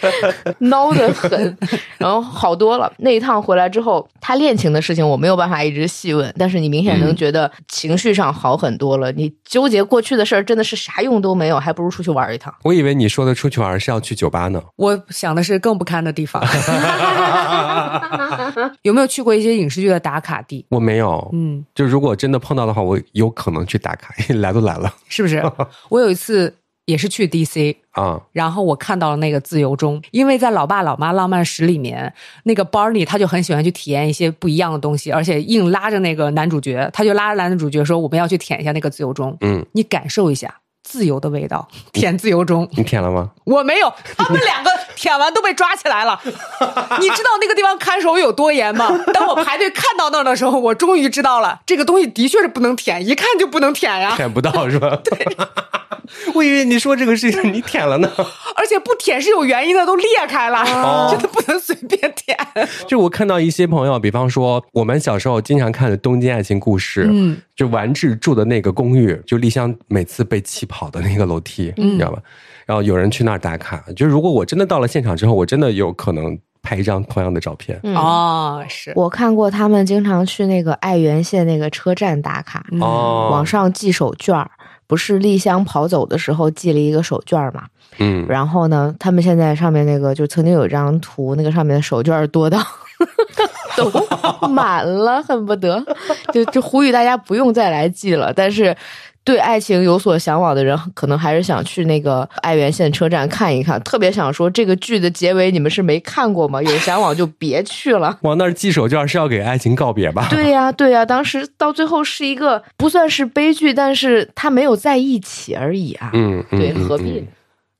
[0.60, 1.58] 孬的很，
[1.98, 2.90] 然后好多了。
[3.00, 9.12] 那一趟回来之后，他恋情的事情我没有办法一直细问，但是你明显能觉得情绪上好很多了。
[9.12, 12.54] 你纠结过去的事儿真的是啥用都没有，还不如出去玩一趟。
[12.62, 14.62] 我以为你说的出去玩是要去酒吧呢。
[14.76, 16.42] 我想的是更不堪的地方。
[18.80, 20.64] 有没有去过一些影视剧的打卡地？
[20.70, 21.28] 我没有。
[21.34, 24.14] 嗯，就如果真的碰到的话，我有可能去打卡。
[24.34, 25.42] 来都来了，是不是？
[25.90, 26.54] 我有一次
[26.86, 32.12] 也是去 DC 啊，然后我看到了那个自由钟，因为在《老爸老妈浪漫史》里面，
[32.44, 40.52] 那个 Barney 他就很喜欢去体验一些不一样的东西，而且硬拉着那个男主角，他就拉着男主角说：“我们要去舔一下那个自由钟。”嗯，你感受一下。
[40.82, 43.30] 自由的味道， 舔自由中，你舔了吗？
[43.44, 46.20] 我没有，他们两个舔完都被抓起来了。
[47.00, 48.88] 你知道那个地方看守有多严吗？
[49.12, 54.96] 当我排队看到那儿的时候，我终于知道了，这个东西的确是不能舔，一看就不能舔呀，舔不到是吧？
[55.04, 55.18] 对。
[56.34, 58.10] 我以为你说这个事情你舔了呢，
[58.56, 62.36] 而且不舔是有原因的，都裂开了，真的不能随便舔。
[62.88, 72.18] 就我看到一些朋友，比方说我们小时候经常看的《东京爱情故事》，嗯，就完治住的那个公寓，就丽香每次被气跑的那个楼梯，你知道吧？
[72.64, 77.78] 然后有人去那儿打卡，就如果我真的到了现场之后，我真的有可能拍一张同样的照片。
[77.94, 84.50] 哦，是我看过他们经常去那个爱媛县那个车站打卡，哦，网上寄手绢儿。
[84.86, 87.64] 不是丽香跑走的时候寄了一个手绢儿嘛？
[87.98, 92.58] 嗯，然后呢，他们现在上面那个就曾经有一张图，那个上面的手绢儿多到
[93.80, 95.82] 都满了，恨不得
[96.32, 98.32] 就就呼吁大家不用再来寄了。
[98.32, 98.76] 但是。
[99.22, 103.78] 对爱情有所向往的人，可能还是想去那个爱媛县车站看一看。
[103.82, 106.60] 特别想说，这个剧的结尾你们是没看过吗？
[106.62, 108.16] 有向往就别去了。
[108.24, 110.26] 往那儿寄手绢是要给爱情告别吧？
[110.30, 111.04] 对呀，对呀。
[111.04, 116.10] 当时到最后是一个不算是悲剧，但是他没有在一起而已啊。
[116.14, 117.22] 嗯，对，何必？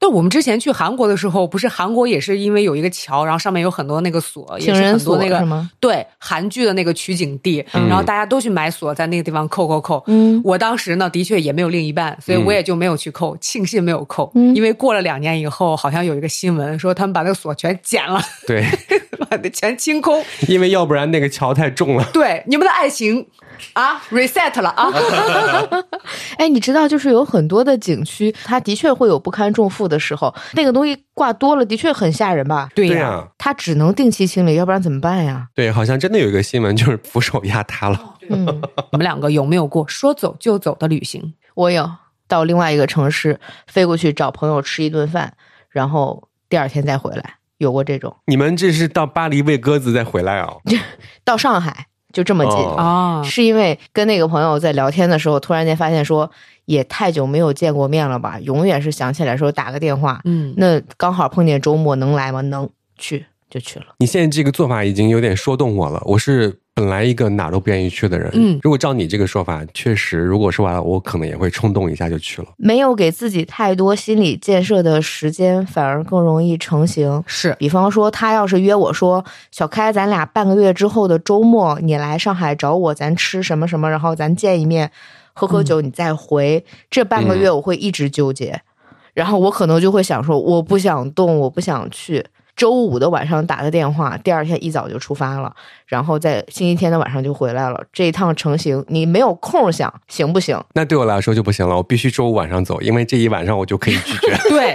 [0.00, 10.02] 对，我们之前去韩国的时候，不是韩国也是因为有一个桥，然后上面有很多那个锁，也是很多那个对韩剧的那个取景地，然后大家都去买锁，在那个地方扣扣扣。
[10.06, 18.64] 嗯，我当时呢的确也没有另一半，所以我也就没有去扣，庆幸没有扣，因为过了两年以后，好像有一个新闻说他们把那个锁全剪了，对，
[19.28, 22.08] 把那全清空，因为要不然那个桥太重了。
[22.10, 23.26] 对，你们的爱情。
[23.74, 24.90] 啊，reset 了啊！
[26.38, 32.68] 哎，你知道，就是有很多的景区，它的确会有不堪重负的时候，那个东西挂多了，的确很吓人吧？
[32.74, 35.48] 对呀，它只能定期清理，要不然怎么办呀？
[35.54, 38.16] 对，好像真的有一个新闻，就是扶手压塌了。
[38.28, 38.44] 嗯，
[38.92, 41.34] 你们两个有没有过说走就走的旅行？
[41.54, 41.90] 我有，
[42.28, 45.34] 到另外一个城市飞过去找朋友吃一顿饭，
[45.68, 48.16] 然后第二天再回来，有过这种。
[48.26, 50.54] 你们这是到巴黎喂鸽子再回来啊？
[51.24, 51.86] 到上海。
[52.12, 53.22] 就这么近啊？
[53.22, 56.30] 是因为跟那个朋友在聊天的时候，突然间发现说，
[56.64, 58.38] 也太久没有见过面了吧？
[58.40, 60.20] 永远是想起来说打个电话。
[60.24, 62.40] 嗯，那刚好碰见周末，能来吗？
[62.40, 63.86] 能去就去了。
[63.98, 66.00] 你现在这个做法已经有点说动我了。
[66.06, 66.58] 我是。
[66.72, 72.48] 本来一个哪都不愿意去的人，嗯，如果照你这个说法，确实，如果说完了，我可能也会冲动一下就去了。
[72.56, 77.22] 没有给自己太多心理建设的时间，反而更容易成型。
[77.26, 84.90] 是，比方说，他要是约我说，小开，咱俩半个月之后的周末，你来上海找我，咱吃什么什么，然后咱见一面，
[85.34, 86.64] 喝喝酒，你再回。
[86.88, 88.58] 这半个月我会一直纠结。
[89.12, 92.24] 然后我可能就会想说，我不想动，我不想去。
[92.60, 95.56] 周五的晚上打个电话，第二天一早就出发了，
[95.90, 97.82] 然后在星期天的晚上就回来了。
[97.92, 100.58] 这一趟成型，你没有空想行不行？
[100.72, 104.36] 那对我来说就不行了，我必须周五晚上走，因为这一晚上我就可以拒绝。
[104.48, 104.74] 对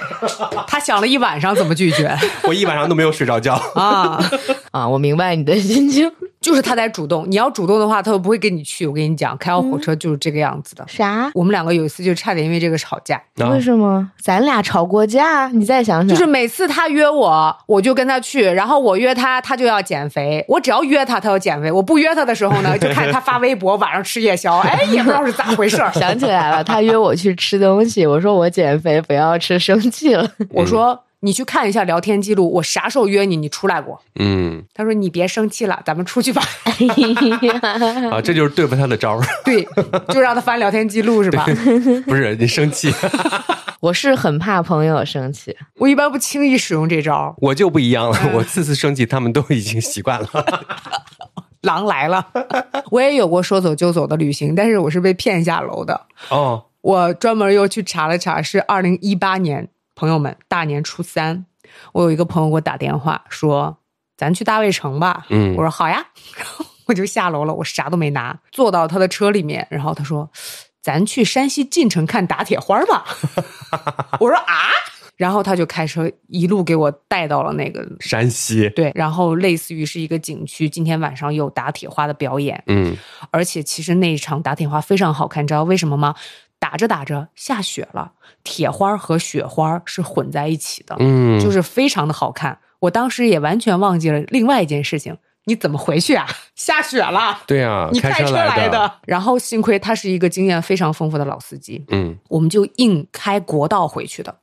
[0.68, 2.14] 他想了一晚上怎么拒绝，
[2.44, 4.20] 我一晚上都没有睡着觉啊
[4.72, 4.88] 啊！
[4.88, 6.12] 我明白你的心情。
[6.42, 8.86] 就是他在主动，你要主动的话，他都不会跟你去。
[8.86, 10.86] 我跟你讲，开好火车就是这个样子的。
[10.88, 11.32] 啥？
[11.34, 13.20] 我们两个有一次就差点因为这个吵架。
[13.50, 14.12] 为什么？
[14.22, 15.48] 咱俩吵过架？
[15.48, 16.10] 你再想想。
[16.10, 20.46] 就是每次他约我，我就跟他去，然后我约他，他就要减肥。
[20.48, 21.72] 我只要约他，他要减肥。
[21.72, 24.58] 我不约他的时候呢， 就看他发微博，晚上吃夜宵。
[24.66, 25.78] 哎，也不知道是咋回事。
[25.94, 30.30] 想起来了，他约我去吃东西，我说我减肥，不要吃，生气了。
[30.50, 31.00] 我说。
[31.22, 34.00] 你去看一下聊天记录，我啥时候约你，你出来过？
[34.20, 36.40] 嗯，他说你别生气了，咱们出去吧。
[38.12, 39.26] 啊，这就是对付他的招儿。
[39.44, 39.68] 对，
[40.10, 41.44] 就让他翻聊天记录是吧？
[42.06, 42.94] 不是你生气，
[43.86, 47.36] 我是很怕朋友生气，我一般不轻易使用这招。
[47.38, 50.28] 我就不一样了，我次次生气，他们都已经习惯了。
[51.62, 52.28] 狼来了，
[52.90, 56.08] 我也有过说走就走的旅行，但是我是被骗下楼的。
[56.30, 59.70] 哦，我专门又去查了查，是二零一八年。
[59.94, 61.46] 朋友们，大年初三，
[61.94, 63.78] 我有一个朋友给我打电话说
[64.18, 66.04] ：“咱去大卫城吧。”嗯，我说好呀，
[66.36, 70.30] 然后 我就下楼了，我啥都没拿，坐到他的车里面，然后他说
[70.86, 73.04] ：“咱去山西晋城看打铁花吧。
[74.22, 74.70] ”我说啊，
[75.18, 82.96] 然后他就开车一路给我带到了那个山西，对，然后类似于是一个景区，今天晚上有打铁花的表演，嗯，
[83.32, 86.14] 而且其实那一场打铁花非常好看，你知道为什么吗？
[86.60, 88.12] 打着打着下雪了，
[88.44, 92.60] 铁花和雪花是混在一起的，嗯，就是非常的好看。
[92.82, 96.26] 我当时也完全忘记了另外一件事情，你怎么回去啊？
[96.56, 98.92] 下雪了，对啊， 你开车来的。
[99.06, 104.36] 然后幸亏他是一个经验非常丰富的老司机，嗯，我们就硬开国道回去的。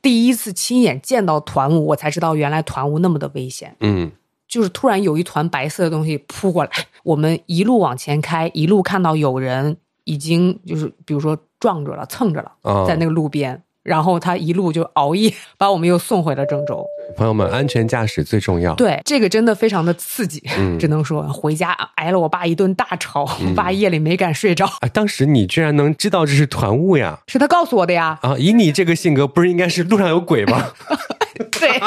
[0.00, 4.10] 第一次亲眼见到团雾，我才知道原来团雾那么的危险，嗯，
[4.48, 6.70] 就是突然有一团白色的东西扑过来，
[7.02, 9.76] 我们一路往前开，一路看到有人。
[10.08, 16.86] 已经就是，比如说撞着了、蹭着了，在那个路边，然后他一路就熬夜把我们又送回了郑州。
[17.14, 18.74] 朋友们，安全驾驶最重要。
[18.74, 20.42] 对，这个真的非常的刺激，
[20.80, 24.66] 只能说回家挨了我爸一顿大吵，我爸夜里没敢睡着。
[24.80, 27.20] 哎， 当时你居然能知道这是团雾呀？
[27.28, 28.18] 是他告诉我的呀。
[28.22, 30.72] 啊，以你这个性格，不是应该是路上有鬼吗？
[31.52, 31.80] 对。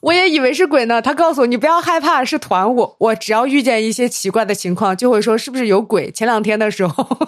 [0.00, 2.94] 我也以为是鬼呢，他告诉我你不要害怕，是团雾。
[2.98, 6.10] 我只要遇见一些奇怪的情况，就会说是不是有鬼。
[6.12, 7.18] 前两天的时候，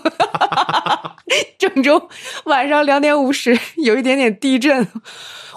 [1.59, 2.09] 郑州
[2.45, 4.87] 晚上两点五十有一点点地震，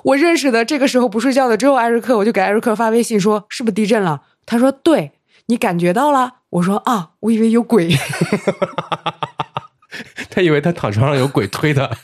[0.04, 4.22] 我认识的这个时候不睡觉的只有艾瑞克，我就给艾瑞克发微信说是不是地震了？
[4.46, 5.14] 他说对，
[5.48, 6.36] 你感觉到了？
[6.50, 7.90] 我说啊，我以为有鬼，
[10.30, 11.90] 他以为他躺床上有鬼推他。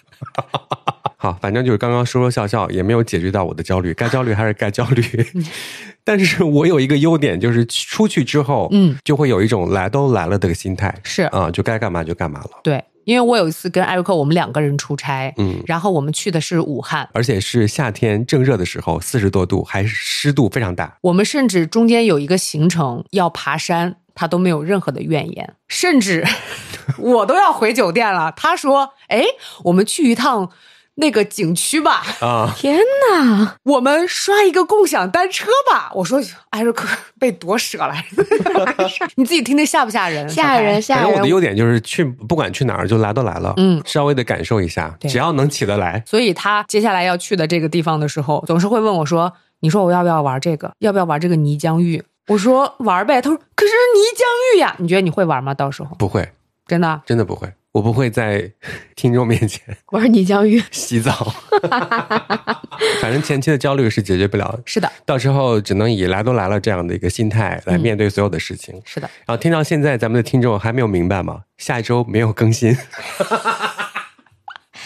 [1.21, 3.93] 好，反正就是刚刚说说笑笑，也没有解决到我的焦虑。
[3.93, 5.03] 该焦虑还是该焦虑，
[6.05, 12.51] 但是我有一个优点，就是出去之后，嗯，就会有一种来都来了的心态，是啊，就该干嘛就干嘛了。
[12.63, 20.95] 对，因为我有一次跟艾瑞克，我们两个人出差，嗯，然后我们去的是武汉，而且是夏天正热的时候，四十多度，还湿度非常大。
[21.01, 26.23] 我们甚至中间有一个行程要爬山，他都没有任何的怨言，甚至
[26.99, 29.23] 我都要回酒店了，他说：“哎，
[29.63, 30.51] 我们去一趟。”
[30.99, 32.53] 那个景区吧，啊！
[32.55, 32.77] 天
[33.09, 35.91] 哪，我们刷一个共享单车吧。
[35.95, 36.87] 我说艾瑞克
[37.17, 37.93] 被夺舍了，
[39.15, 40.27] 你自己听听吓不吓人？
[40.29, 41.03] 吓人，吓人。
[41.03, 46.03] 反正我的优点就是去，不管去哪儿就来都来了，嗯，稍微的感受一下，只要能起得来。
[46.05, 50.71] 所以他接下来要去的这个地方的时候，总是会问我说：“你说我要不要玩这个？
[50.79, 55.53] 要不要玩这个泥浆浴？”我说：“玩呗。”他说：“可是泥浆浴呀，你觉得你会玩吗？
[55.53, 56.29] 到时候不会，
[56.67, 58.51] 真的，真的不会。”我不会在
[58.95, 61.11] 听众面前玩泥浆浴、洗澡，
[62.99, 64.63] 反正前期的焦虑是解决不了的。
[64.65, 68.81] 是的，到时候只能以来都来了这样的一个心态来面对所有的事情。
[68.85, 71.41] 是的，然后听到现在，咱们的听众还没有明白吗？
[71.57, 72.75] 下一周没有更新。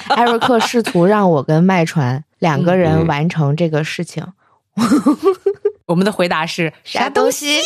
[0.10, 4.26] 艾瑞克试图让我跟麦传两个人完成这个事情。
[5.88, 7.60] 我们的回答是啥东西？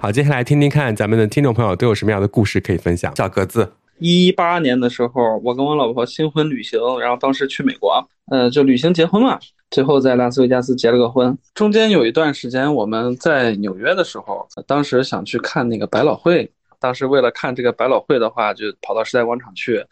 [0.00, 3.12] 好，接下来听听看咱们的听众朋友都有什么样的故事可以分享。
[3.16, 3.72] 小格子。
[4.02, 9.38] 一八年的时候，我跟我老婆新婚旅行，然后当时去美国，呃，就旅行结婚嘛，
[9.70, 11.36] 最后在拉斯维加斯结了个婚。
[11.54, 16.50] 中间有一段时间我们在纽约的时候，当时想去看那个百老汇，
[16.80, 19.84] 当时为了看这个百老汇的话，就跑到时代广场去，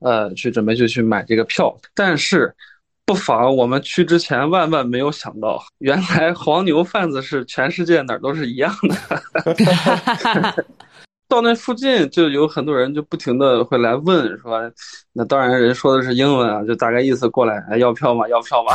[0.00, 1.76] 呃，去准备就去买这个票。
[1.94, 2.54] 但是
[3.04, 10.64] 不妨我们去之前万万没有想到，原来黄牛贩子是全世界哪儿都是一样的。
[11.28, 14.72] 到那附近就有很多人就不停的会来问说，
[15.12, 18.26] 那当然人说的是英文啊，就大概意思过来，哎，要票吗？
[18.28, 18.72] 要票吗？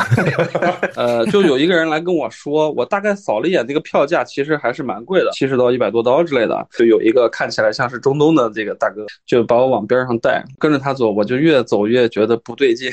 [0.96, 6.68] 呃，就有一个人来跟我说，我大概扫了一眼这个票价，其实还是蛮贵的，七十到一百多刀之类的。
[6.78, 12.92] 就有一个看起来像是中东的这个大哥，就把我往边上带，跟着他走，我就越走越觉得不对劲，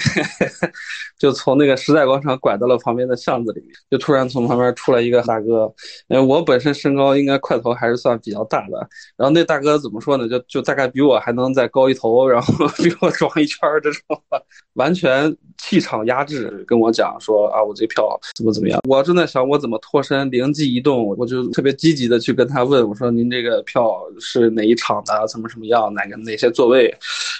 [1.20, 5.70] 就从那个时代广场拐到了旁边的巷子里面，就突然从旁边出来一个大哥，
[6.08, 8.88] 呃，我本身身高应该块头还是算比较大的，
[9.18, 10.28] 然后那大哥怎么说呢？
[10.28, 14.00] 就就大概比我还能再高一头，然后 比我壮一圈儿这种，
[14.74, 18.78] 完全气场压制，跟我讲说啊，我这票怎么怎么样？
[18.88, 25.26] 我正在想我怎么脱身，灵机一动，我就特别积极的去跟他问，我说您这个票是哪一场的？
[25.26, 25.92] 怎么什么样？
[25.92, 26.94] 哪个哪些座位？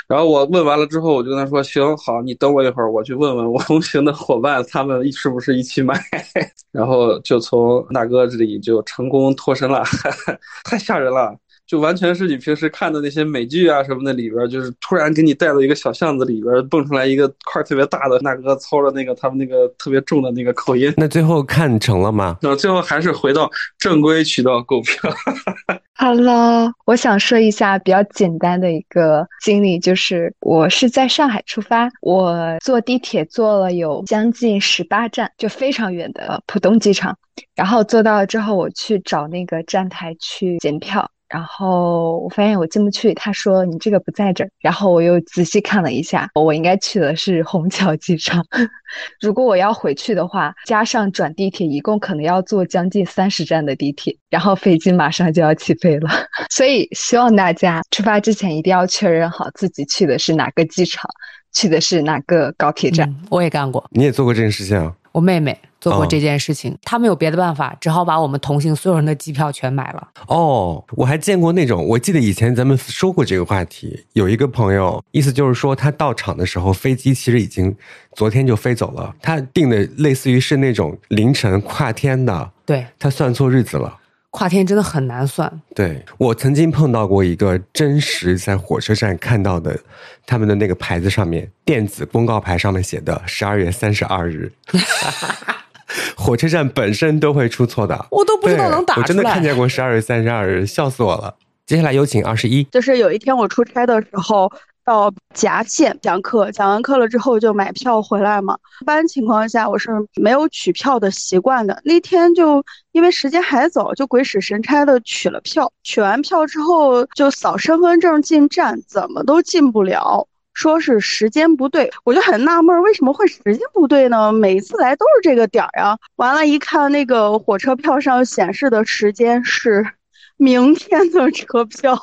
[0.09, 5.95] 然后我问完了之后，我就跟他说，行，好，你等我一会儿，我去问问我同行的伙伴，他们是不是一起买？
[6.73, 9.85] 然后就从大哥这里就成功脱身了，
[10.65, 11.37] 太吓人了。
[11.71, 20.93] 就完全是你平时看的那些美剧啊什么的里边，就是突然给你带到一个小巷子里边，蹦出来一个块特别大的大哥，操着那个他们那个特别重的那个口音。
[20.97, 22.37] 那最后看成了吗？
[22.43, 23.49] 那最后还是回到
[23.79, 25.09] 正规渠道购票。
[25.95, 37.17] Hello，我想说一下比较简单的一个经历，就是我是在上海出发，我坐地铁坐了有将近十八站，就非常远的浦东机场。
[37.55, 41.09] 然后坐到了之后，我去找那个站台去检票。
[41.31, 44.51] 然后我发现我进不去，他说你这个不在这儿。
[44.61, 48.45] 然后我又仔细看了一下，我应该去的是虹桥机场。
[49.21, 56.11] 如果我要回去的话，加上转地铁，一共可能要坐将近三十站的地铁，然后飞机马上就要起飞了。
[56.51, 61.09] 所以希望大家出发之前一定要确认好自己去的是哪个机场，
[61.53, 63.15] 去的是哪个高铁站。
[63.31, 64.93] 我也干过，你也做过这件事情。
[65.13, 70.09] 我妹妹做过这件事情，他没有别的办法，只好把我们同行所有人的机票全买了。
[70.27, 77.75] 哦，我还见过那种，我记得以前咱们说过这个话题，有一个朋友，意思就是说他到场的时候，飞机其实已经
[78.13, 83.97] 昨天就飞走了，他订的类似于是那种凌晨跨天的，对他算错日子了。
[84.33, 85.61] 跨天真的很难算。
[85.75, 89.77] 对我曾经碰到过一个真实在火车站看到的，
[90.25, 94.53] 他们的那个牌子上面电子公告牌上面写的十二月三十二日，
[96.17, 99.05] 火车站本身都会出错的，我都不知道能打出来。
[99.05, 101.35] 我真的看见过十二月三十二日，笑死我了。
[101.67, 104.51] 接下来有请二十一，就是有一天我出差的时候。
[104.83, 108.57] 到夹县讲课，讲完课了之后就买票回来嘛。
[108.81, 111.81] 一般情况下我是没有取票的习惯的。
[111.85, 115.71] 那天就因为时间还早，就鬼使神差的取了票。
[115.85, 121.91] 取完票之后就扫身份证进站，怎么都进不了，说是时间不对。
[122.05, 124.33] 我就很纳闷，为什么会时间不对呢？
[124.33, 125.97] 每次来都是这个点儿呀。
[126.17, 129.87] 完了，一看那个火车票上显示的时间是
[130.37, 131.99] 明天的车票。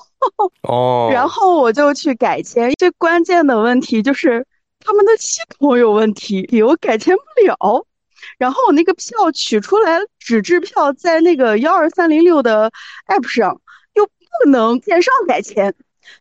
[0.63, 4.45] 哦，然后我就去改签，最关键的问题就是
[4.79, 7.85] 他们的系统有问题，我改签不了。
[8.39, 12.71] 然后我那个票取出来纸质票，在那个幺二三零六的
[13.07, 13.61] app 上
[13.93, 15.73] 又不能线上改签。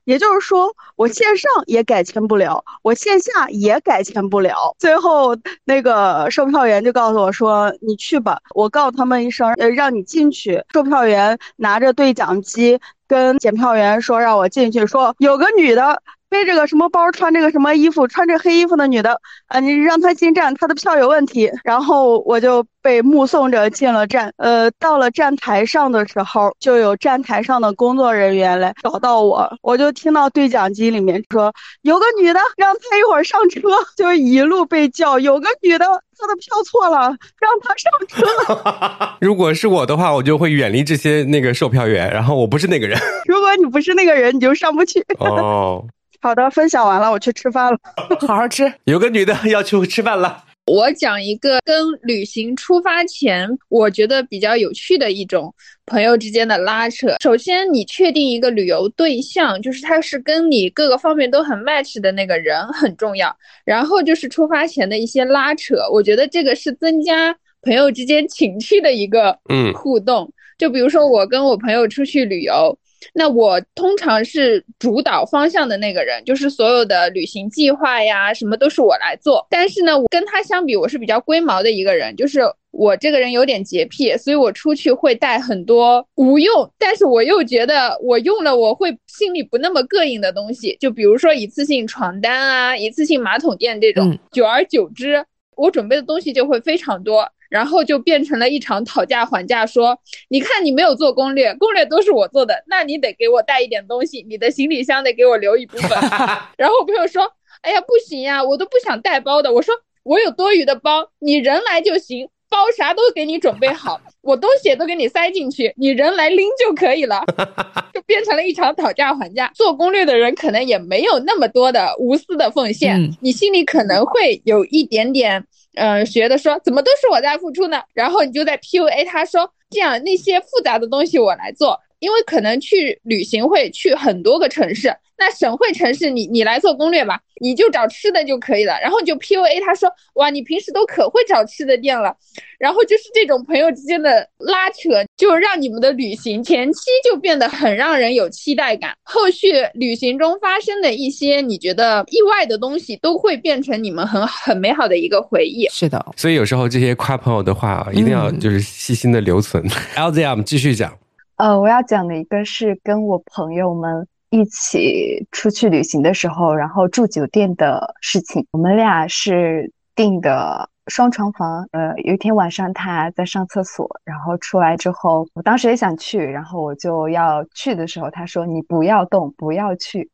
[0.05, 4.75] 也就是说，我线上也改签不了，我线下也改签不了。
[4.79, 16.03] 最后，那个售票员就告诉我说：“你去吧，我告诉他们一声，呃，让你进去。”售票员拿着对讲机跟检票员说：“让我进去。”说有个女的。
[16.29, 21.51] 背着个什么包，穿这个什么衣服，穿着黑衣服的女的，啊，你让她进站，她的票有问题。
[21.63, 31.53] 然后我就被目送着进了站，呃，到了站台上的时候，就有站台上的工作人员来找到我，我就听到对讲机里面说
[31.83, 33.61] 有个女的，让她一会儿上车，
[33.97, 35.87] 就一路被叫有个女的，
[36.19, 39.17] 她的票错了，让她上车。
[39.23, 42.99] 如果是我的话，我就会远离这些那个售票员，然后我不是那个人。
[43.27, 45.05] 如果你不是那个人，你就上不去。
[45.19, 45.87] 哦。
[46.27, 47.79] 好的，分享完了，我去吃饭了。
[48.27, 48.65] 好好吃。
[48.83, 50.43] 有个女的要去吃饭了。
[50.67, 55.55] 我讲一个跟旅行出发前我觉得比较有趣的一种
[55.87, 57.15] 朋友之间的拉扯。
[57.23, 63.33] 首先，你确定一个旅游对象，就是他是跟你各个方面都很 match 的那个人很重要。
[63.65, 70.29] 然后就是出发前的一些拉扯，我觉得这个是增加朋友之间情趣的一个嗯互动。
[70.59, 72.77] 就比如说我跟我朋友出去旅游。
[73.13, 79.47] 那我通常是主导方向的那个人，就是所有的旅行计划呀，什么都是我来做。
[79.51, 82.41] 但是呢，我跟他相比，我是比较龟毛的一个人，就是
[82.71, 94.19] 我这个人有点洁癖，所以我出去会带很多无用，但是我又觉得我用了我会心里不那么膈应的东西，就比如说一次性床单啊，一次性马桶垫这种。
[94.33, 95.25] 久而久之，
[95.57, 97.27] 我准备的东西就会非常多。
[97.57, 99.99] 然后就变成了一场讨价还价，说
[100.29, 105.89] 你看你没有做攻略，攻略都是我做的，那你得给我带一点东西，你的行李箱得给我留一部分。
[106.59, 107.33] 然后我朋友说，
[107.63, 109.51] 哎呀不行呀，我都不想带包的。
[109.51, 112.29] 我说我有多余的包，你人来就行。
[112.49, 117.21] 包啥都给你准备好，我东西也都给你塞进去，你人来拎就可以了，
[117.93, 119.51] 就变成了一场讨价还价。
[119.53, 125.45] 做攻略的人可能也没有那么多的无私的奉献，你心里可能会有一点点，
[125.77, 127.83] 嗯，觉得说怎么都是我在付出呢？
[127.95, 134.97] 然后你就在 PUA 他说，这样那些复杂的东西我来做，因为可能去旅行会去很多个城市。
[135.19, 138.79] 那省会城市，你你来做攻略吧，你就找吃的就可以了。
[138.81, 142.15] 然后你就 P U A 他说，哇，你平时都可会找吃的店了。
[142.59, 148.95] 然后就是这种朋友之间的拉扯，就让你们的旅行前期就变得很让人有期待感。
[149.03, 155.67] 后续旅行中发生的一些你觉得意外的东西，都会变成你们很很美好的一个回忆。
[155.71, 159.65] 是的，所以有时候这些夸朋友的话，一定要就是细心的留存。
[159.97, 160.97] L Z M 继续讲。
[161.37, 164.07] 呃，我要讲的一个是跟我朋友们。
[164.31, 171.67] 一起出去旅行的时候，然后住酒店的事情，我们俩是订的双床房。
[171.73, 180.11] 呃，有一天晚上他在上厕所，然后出来之后，我当时也想去，然后我就要去的时候，他说：“你不要动，不要去。”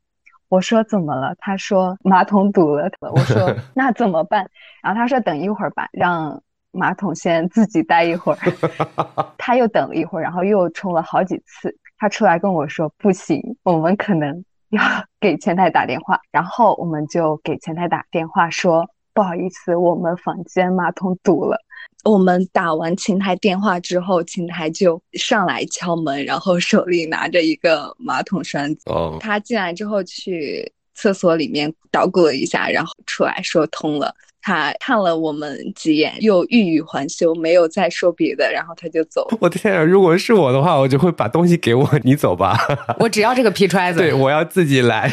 [0.49, 4.47] 我说：“怎么了？”他说：“马桶堵了。”我说： “那怎么办？”
[4.85, 8.39] 然后他说：“等一会儿吧，让马桶先自己待一会儿。
[9.39, 11.75] ”他又等了一会儿，然后又冲了好几次。
[12.03, 14.83] 他出来跟我说：“不行，我们可能要
[15.21, 18.85] 给前台打电话。”然后我们就给前台打电话说
[19.15, 21.57] ：“不好意思，我们房间马桶堵了。”
[22.03, 28.83] 我们打完前台电话之后，前台就上来敲门，然后手里拿着一个马桶栓子。
[28.87, 29.17] 哦。
[29.21, 34.13] 他进来之后去厕所里面捣鼓了一下，然后出来说通了。
[34.43, 39.27] 他看了我们几眼，又欲语还休，没有再说别的，然后他就走。
[39.41, 39.83] 我天啊！
[39.83, 42.59] 如果是我的话，我就会把东西给我，你走吧。
[42.99, 44.01] 我只要这个皮揣子。
[44.03, 45.11] 对，我要自己来。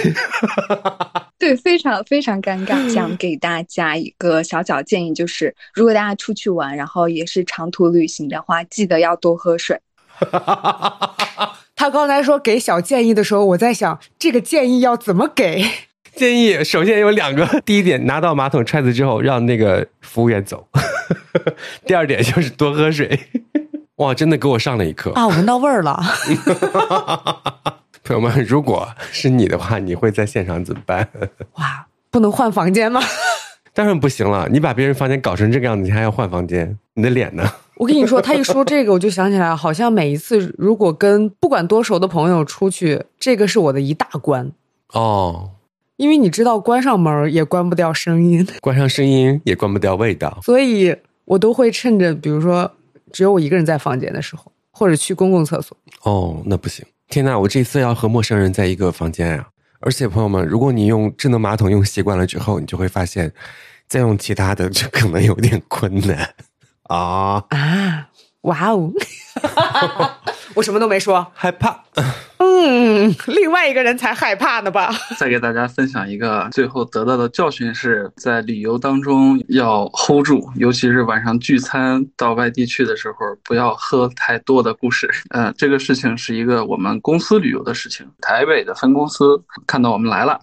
[1.38, 2.90] 对，非常非常尴尬。
[2.90, 9.80] 想给大家一个小小建议，就是如果大家出去玩，然后也是长途旅行的话，记得要多喝水。
[11.76, 15.64] 他刚才说给小建议的时候，我在想这个建议要怎么给。
[16.20, 20.68] 建议首先有两个，第一点拿到马桶揣子之后让那个服务员走，
[21.88, 23.18] 第二点就是多喝水。
[23.96, 25.26] 哇，真的给我上了一课啊！
[25.26, 25.98] 我闻到味儿了。
[28.04, 31.08] 朋友们，如果是你的话，你会在现场怎么办？
[31.56, 33.02] 哇，不能换房间吗？
[33.74, 34.48] 当然不行了！
[34.52, 36.78] 你把别人房间搞成这个样子，你还要换房间？
[36.96, 37.44] 你的脸呢？
[37.76, 44.52] 我跟你说，他一说这个，我就想起来，好像每一次如果跟不管多熟的朋友出去，这个是我的一大关
[44.94, 45.52] 哦。
[46.00, 50.96] 因为你知道，关上门也关不掉声音， 关上声音也关不掉味道，所以
[51.26, 52.72] 我都会趁着，比如说
[53.12, 55.78] 只有我一个人在房间的时候，或者去公共厕所。
[56.04, 56.86] 哦，那不行！
[57.10, 59.46] 天呐，我这次要和陌生人在一个房间呀！
[59.82, 63.30] 而且朋友们，如果你用智能马桶用习惯了之后，你就会发现，
[63.90, 66.34] 再用其他的就可能有点困难
[66.84, 68.10] 啊啊！
[68.44, 68.94] 哇哦！
[70.56, 71.84] 我什么都没说，害怕。
[72.38, 74.90] 嗯，另外一个人才害怕呢吧？
[75.18, 85.10] 再给大家分享一个最后得到的教训是，在旅游当中要 hold 住，尤其是晚上聚餐到外地去的时候，不要喝太多的故事。
[85.30, 90.40] 嗯，这个事情是一个我们公司旅游的事情，台北的分公司看到我们来了。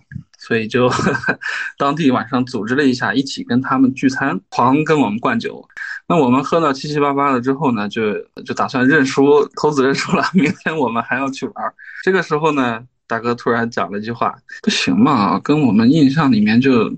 [0.46, 0.88] 所以就
[1.76, 5.66] 当地晚上组织了一下，一起跟他们聚餐，狂跟我们灌酒。
[6.08, 10.24] 那我们喝到七七八八了之后呢，就就打算认输，投子认输了。
[10.32, 11.74] 明天我们还要去玩。
[12.04, 14.32] 这个时候呢，大哥突然讲了一句话
[14.62, 16.88] ：“不行嘛，跟我们印象里面就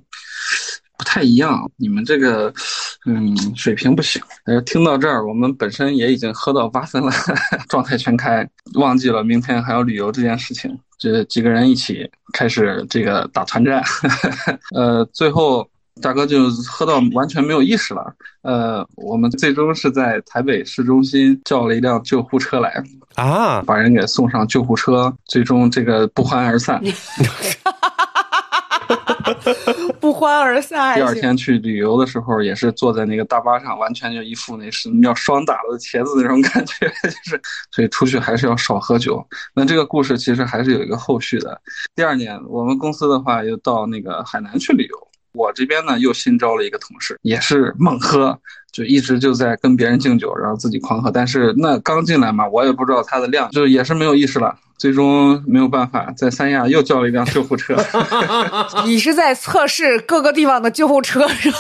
[0.99, 1.70] 不太一样。
[1.76, 2.53] 你们这个，
[3.07, 7.11] 嗯，水平不行。”呃，听到这儿，我们本身也已经喝到八分了，
[7.70, 10.78] 状态全开，忘记了明天还要旅游这件事情。
[10.99, 13.80] 这几个人一起开始这个打团战，
[14.74, 15.64] 呃，最后
[16.03, 18.12] 大哥就喝到完全没有意识了。
[18.42, 22.82] 呃，我们最终是在台北市中心叫了一辆救护车来
[23.14, 26.82] 啊，把人给送上救护车，最终这个不欢而散。
[30.01, 30.95] 不欢而散。
[30.97, 39.26] 第二天去旅游的时候，也是坐在那个大巴上，完全就一副那什么叫霜打了茄子那种感觉， 就是所以出去还是要少喝酒。
[39.55, 41.61] 那这个故事其实还是有一个后续的。
[41.95, 45.08] 第二年，我们公司的话又到那个海南去旅游，
[45.39, 48.39] 我这边呢又新招了一个同事，也是猛喝。
[48.70, 51.11] 就一直就在跟别人敬酒，然后自己狂喝。
[51.11, 54.55] 但是那刚进来嘛，我也不知道他的量，就也是没有意识了。
[54.76, 57.74] 最终没有办法，在三亚又叫了一辆救护车。
[58.84, 61.59] 你是在测试各个地方的救护车是吧？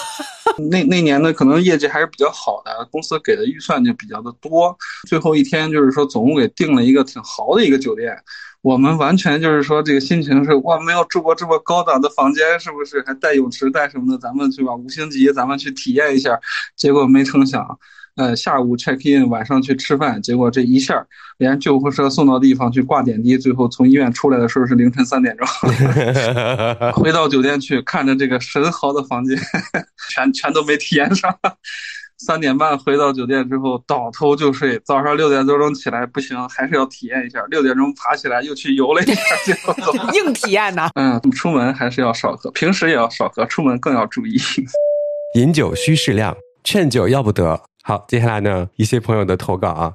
[0.70, 4.76] 那那年呢，可能业绩还是比较好的，公司给的预算就比较的多。
[5.08, 8.16] 最后一天就是说，总共给订了一个挺豪的一个酒店。
[8.60, 13.02] 我们完全就是说，这个心情是哇，没有住过这么高档的房间，是不是？
[13.06, 16.38] 还带泳池带什么的，咱们去吧，五星级，咱们去体验一下。
[16.76, 17.78] 结果没成想。
[18.18, 21.06] 呃，下午 check in，晚上去吃饭，结果这一下
[21.38, 25.46] 连救护车送到地方去挂点滴，最后从医院出来的时候是凌晨三点钟。
[26.92, 29.38] 回到酒店去看着这个神豪的房间，
[30.10, 31.32] 全全都没体验上。
[32.18, 37.40] 三点半回到酒店之后倒头就睡，早上六点多钟起来不行，还是要体验一下。
[37.48, 39.92] 六点钟爬起来又去游了一下，结果走。
[40.12, 40.90] 硬体验呢？
[40.96, 44.36] 嗯，出门还是要少喝，平时也要少喝，出门更要注意。
[45.38, 47.62] 饮酒需适量，劝酒要不得。
[47.88, 49.94] 好，接下来呢，一些朋友的投稿啊。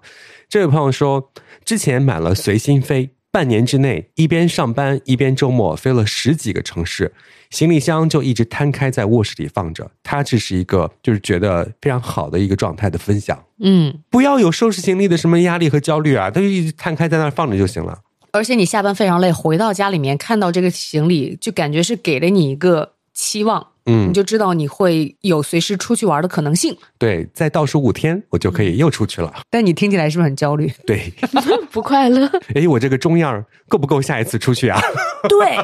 [0.50, 1.32] 这位朋友说，
[1.64, 7.14] 之前买了随心飞，半年之内一边上班一边周末飞了十几个城市，
[7.52, 9.92] 行李箱就一直摊开在卧室里放着。
[10.02, 13.38] 他这是一个就是觉得非常好的一个状态的分享。
[13.60, 18.00] 嗯，不要有收拾行李的什么压力和焦虑啊，他就一直摊开在那儿放着就行了。
[18.32, 23.68] 而且你下班非常累，回到家里面看到这个行李，就感觉是给了你一个期望。
[23.86, 26.76] 嗯，你就知道你会有随时出去玩的可能性。
[26.98, 29.34] 对，再倒数五天，我就可以又出去了。
[29.50, 30.72] 但你听起来是不是很焦虑？
[30.86, 31.12] 对，
[31.72, 32.30] 不快乐。
[32.56, 34.80] 哎，我这个中样够不够下一次出去啊？
[35.28, 35.58] 对，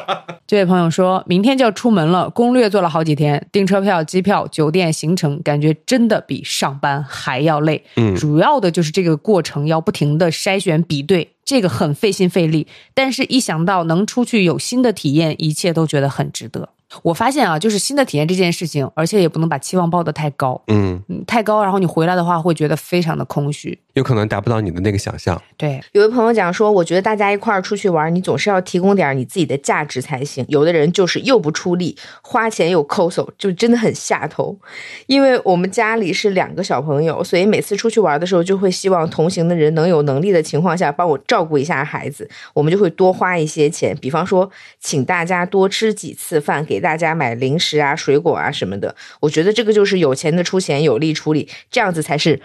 [0.48, 7.84] 这位朋友说明天就要出门了，攻略做了好几天，订车票、机票、酒店行程，感觉真的比上班还要累。
[7.96, 12.68] 嗯，主要的就是这个过程要不停的筛选比对，这个很费心费力。
[12.94, 16.70] 但是一想到能出去有新的体验，一切都觉得很值得。
[17.04, 20.60] 我发现啊，就是新的体验这件事情，而且也不能把期望抱得太高。
[20.68, 23.78] 嗯，太高，然后你回来的话，会觉得非常的空虚。
[24.00, 25.40] 有可能达不到你的那个想象。
[25.58, 30.44] 对，有的朋友讲说，我觉得大家一块儿出去玩，你总是要提供点你自己的价值才行。
[30.48, 34.58] 有的人就是又不出力，花钱又抠搜，就真的很下头。
[35.06, 48.96] 因为我们家里是两个小朋友，所以每次出去玩的时候，就会希望同行的人能有能力的情况下帮我照顾一下孩子，我们就会多花一些钱，比方说请大家多吃几次饭，给大家买零食啊、水果啊什么的。
[49.20, 52.40] 我觉得这个就是有钱的出钱，有力出力，这样子才是。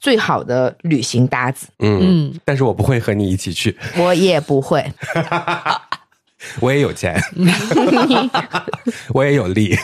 [0.00, 4.82] 最好的旅行搭子，嗯，但是我不会和你一起去，我也不会，
[6.60, 7.20] 我也有钱，
[9.12, 9.76] 我也有力，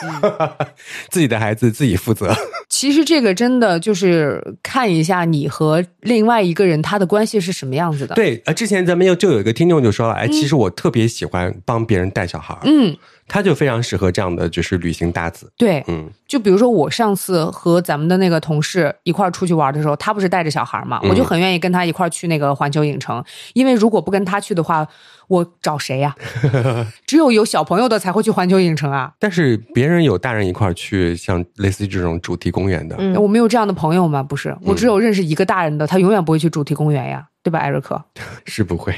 [1.09, 2.35] 自己的孩子自己负责。
[2.67, 8.15] 其实这个真的就是看一下你和另外一个人他的关系是什么样子的。
[8.15, 12.97] 对，呃，之前咱们又就有一个听众就说了，哎，其实我特别喜欢帮别人带小孩，嗯。
[13.27, 15.51] 他就非常适合这样的就是旅行搭子。
[15.57, 23.23] 对，嗯，就比如说我上次和咱们的那个同事一块儿出去玩的时候，他不是带着小孩嘛，我就很愿意跟他一块儿去那个环球影城，
[23.53, 24.87] 因为如果不跟他去的话，
[25.27, 26.15] 我找谁呀？
[27.05, 29.11] 只有有小朋友的才会去环球影城啊。
[29.19, 34.23] 但是别人有大人一块儿去，像类似于这种主题公园的，嗯我没有这样的朋友吗？
[34.23, 38.01] 不是，我只有认识一个大人的，他永远不会去主题公园呀，对吧，艾瑞克？
[38.45, 38.93] 是不会，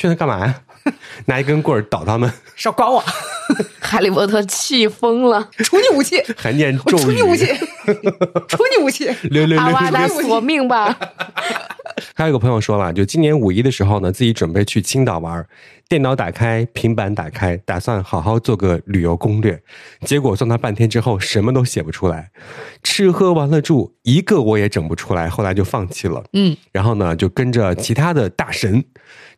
[0.00, 0.62] 去那干嘛呀？
[1.26, 3.04] 拿一根棍儿捣他们，少管我！
[3.82, 7.44] 哈利波特气疯了，处你武器， 还念咒语，处你武器，
[8.48, 9.06] 处你武器，
[9.58, 10.96] 阿瓦达索命吧！
[12.14, 15.44] 还有个朋友说了，就今年五一的时候呢，自己准备去青岛玩，
[15.86, 19.60] 电脑打开，平板打开，打算好好做个旅游攻略，
[20.06, 22.30] 结果算他半天之后，什么都写不出来，
[22.82, 26.24] 吃喝玩乐住一个我也整不出来，后来就放弃了。
[26.32, 28.82] 嗯，然后呢，就跟着其他的大神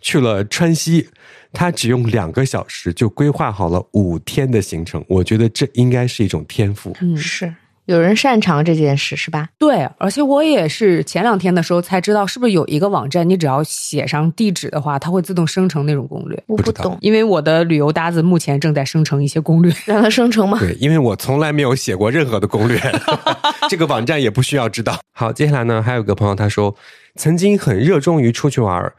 [0.03, 1.09] 去了川西。
[1.55, 6.97] 他只用两个小时就规划好了五天的行程，我觉得这应该是一种天赋。
[7.03, 9.51] 嗯，是有人擅长这件事，是吧？
[9.59, 16.43] 对，而且我也是前两天的时候才知道，是不是有一个网站，你只要写上地址的话，它会自动生成那种攻略。
[16.47, 20.59] 我不懂，因为我的旅游搭子目前正在生成一些攻略，让它生成吗？
[20.59, 22.81] 对，因为我从来没有写过任何的攻略，
[23.69, 24.99] 这个网站也不需要知道。
[25.13, 26.75] 好，接下来呢，还有个朋友他说，
[27.17, 28.91] 曾经很热衷于出去玩。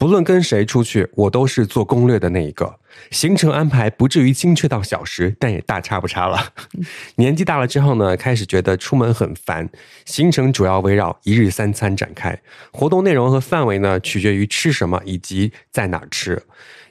[0.00, 2.74] 不论跟谁出去，我都是做攻略的那一个。
[3.10, 6.54] 行程安排不至于精确到小时，但也大差不差了。
[7.16, 9.68] 年纪大了之后呢，开始觉得出门很烦。
[10.06, 12.40] 行程主要围绕一日三餐展开，
[12.72, 16.42] 活动内容和范围呢，取决于吃什么以及在哪吃。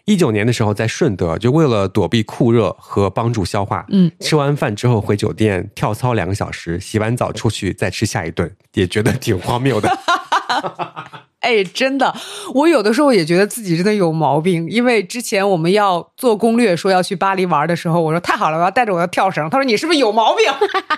[0.05, 9.89] 一九年的时候在顺德，就为了躲避酷热和帮助消化，嗯，吃完饭之后回酒店跳操两个小时，洗完澡出去再吃下一顿，也觉得挺荒谬的。
[11.39, 12.13] 哎，真的，
[12.53, 14.67] 我有的时候也觉得自己真的有毛病。
[14.69, 19.49] 因为之前我们要做攻略说要去巴黎玩的时候，我说太好了，我要带着我的跳绳。
[19.49, 20.45] 他说你是不是有毛病？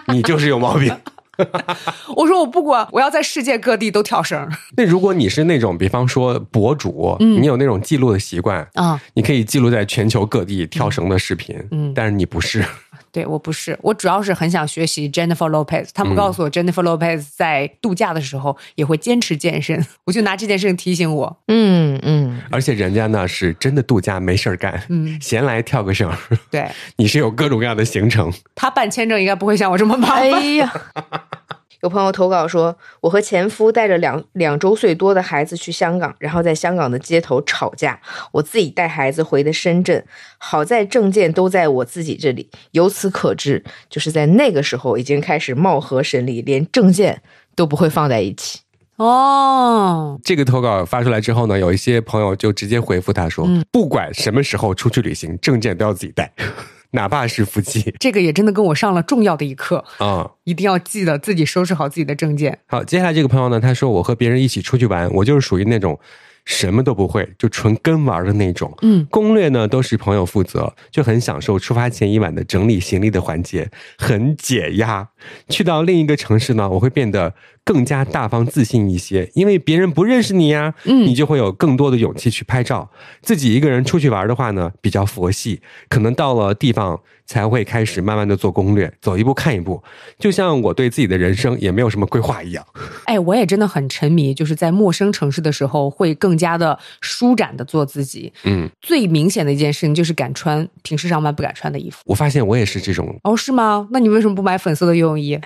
[0.14, 0.96] 你就是有毛病。
[2.16, 4.48] 我说我不管，我要在世界各地都跳绳。
[4.78, 11.56] 那如果你是那种，比方说博主，你有那种记录的习惯啊，你可以记录在全球各地跳绳的视频。
[11.72, 12.64] 嗯，但是你不是。
[13.12, 15.90] 对我不是，我主要是很想学习 Jennifer Lopez。
[15.94, 21.38] 他们告诉我，Jennifer Lopez 在度假的时候也会坚持健身， 我就拿这件事情提醒我。
[21.48, 22.42] 嗯嗯。
[22.50, 26.12] 而且人家呢是真的度假没事儿干，嗯，闲来跳个绳。
[26.50, 28.32] 对， 你是有各种各样的行程。
[28.56, 30.32] 他办签证应该不会像我这么麻烦。
[30.32, 30.72] 哎呀。
[31.82, 38.00] 有朋友投稿说，我和前夫带着两两周岁多的孩子去香港，然后在香港的街头吵架。
[38.32, 40.04] 我自己带孩子回的深圳，
[40.38, 42.50] 好在证件都在我自己这里。
[42.72, 47.22] 由此可知，就是在那个时候已经开始貌合神离，连证件
[47.56, 48.60] 都不会放在一起。
[48.98, 56.32] 哦，这个投稿发出来之后呢，有一些朋友就直接回复他说，不管什么时候出去旅行，证件都要自己带。
[56.92, 60.30] 哪怕是夫妻，这个也真的跟我上了重要的一课啊！
[60.44, 62.60] 一定要记得自己收拾好自己的证件。
[62.68, 65.98] 好，接下来这个朋友呢，他说我和别人一起出去玩，我就是属于那种
[66.46, 68.78] 什么都不会，就纯跟玩的那种。
[68.82, 75.08] 嗯，攻略呢都是朋友负责，就很享受出发前一晚的整理行李的环节，很解压。
[75.48, 77.34] 去到另一个城市呢，我会变得。
[77.72, 82.90] 更加大方自信一些，因为别人不认识你呀，嗯，你就会有更多的勇气去拍照。
[83.22, 89.82] 自己一个人出去玩的话呢，比较佛系，可能到了地方才会开始慢慢的做攻略，走一步看一步。
[90.20, 92.66] 就像我对自己的人生也没有什么规划一样。
[93.06, 98.34] 哎，我也真的很沉迷，就是在陌生城市的时候，会更加的舒展的做自己。
[98.44, 102.00] 嗯，最明显的一件事情就是敢穿平时上班不敢穿的衣服。
[102.06, 103.18] 我发现我也是这种。
[103.24, 103.88] 哦，是吗？
[103.92, 105.40] 那你为什么不买粉色的游泳衣？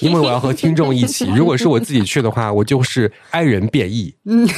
[0.00, 4.48] 因为我要和听众一起， 如果是我自己去的话，我就是爱人变异，嗯，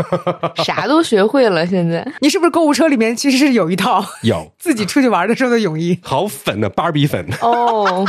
[0.64, 1.66] 啥都学会了。
[1.66, 5.98] 现在你是不是购物车里面其实是有一套有 自己出去玩的时候的泳衣？
[6.02, 8.04] 好粉的芭比粉哦。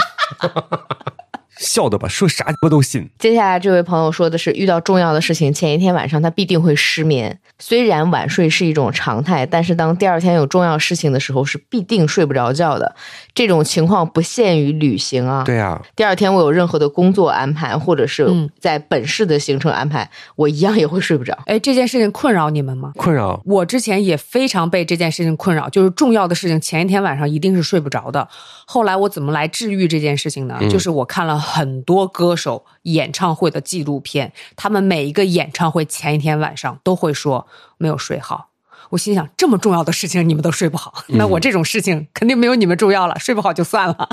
[1.58, 3.10] 笑的吧，说啥我都信。
[3.20, 7.40] 接下来这位朋友说的是，遇到重要的事情，前一天晚上他必定会失眠。
[7.60, 12.96] 虽然晚睡是一种常态，但是当第二天有重要事情的时候，是必定睡不着觉的。
[13.34, 15.44] 这种情况不限于旅行啊。
[15.46, 18.28] 对啊，第二天我有任何的工作安排，或者是
[18.60, 21.38] 在本市的行程安排，我一样也会睡不着。
[21.46, 22.92] 哎，这件事情困扰你们吗？
[22.96, 23.42] 困扰。
[23.46, 28.28] 我之前也非常被这件事情困扰，就是重要的事情前一天晚上一定是睡不着的。
[28.66, 30.60] 后来我怎么来治愈这件事情呢？
[30.70, 38.50] 就是我看了很多歌手演唱会的纪录片，他们每一个演唱会前一天晚上都会说没有睡好。
[38.92, 44.08] 我心想，这么重要的事情你们都睡不好，那我这种事情肯定没有你们重要了，睡不好就算了。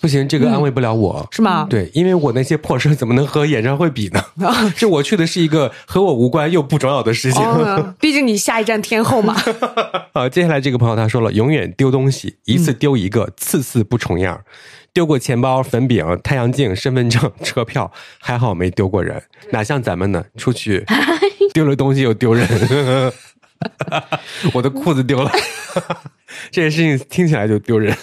[0.00, 1.66] 不行，这个安慰不了我，是吗？
[1.70, 4.20] 对，因为我那些破事怎么能和演唱会比呢？
[4.76, 9.36] 就我去的是一个和我无关又不重要的事情，毕竟你下一站天后嘛。
[10.12, 14.40] 好，接下来这个朋友他说了，永远丢东西，一次丢一个，次次不重样。
[14.92, 19.22] 丢过钱包、粉饼、太阳镜、身份证、车票，还好没丢过人。
[19.52, 20.24] 哪像咱们呢？
[20.36, 20.84] 出去
[21.54, 22.46] 丢了东西又丢人。
[24.54, 25.30] 我的裤子丢了，
[26.50, 27.96] 这件事情听起来就丢人。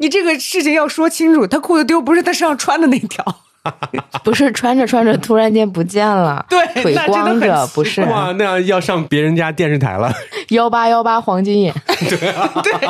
[0.00, 3.24] 你这个事情要说清楚，他裤子丢不是他身上穿的那条，
[4.22, 10.12] 不是穿着穿着突然间不见了，对，腿光着，不是哇，那样要上别人家电视台了。
[10.50, 11.74] 幺八幺八黄金眼，
[12.08, 12.18] 对
[12.62, 12.88] 对，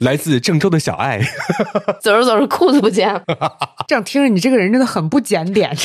[0.00, 1.20] 来自郑州的小爱，
[2.02, 3.22] 走着走着裤子不见了。
[3.86, 5.76] 这样听着，你这个人真的很不检点。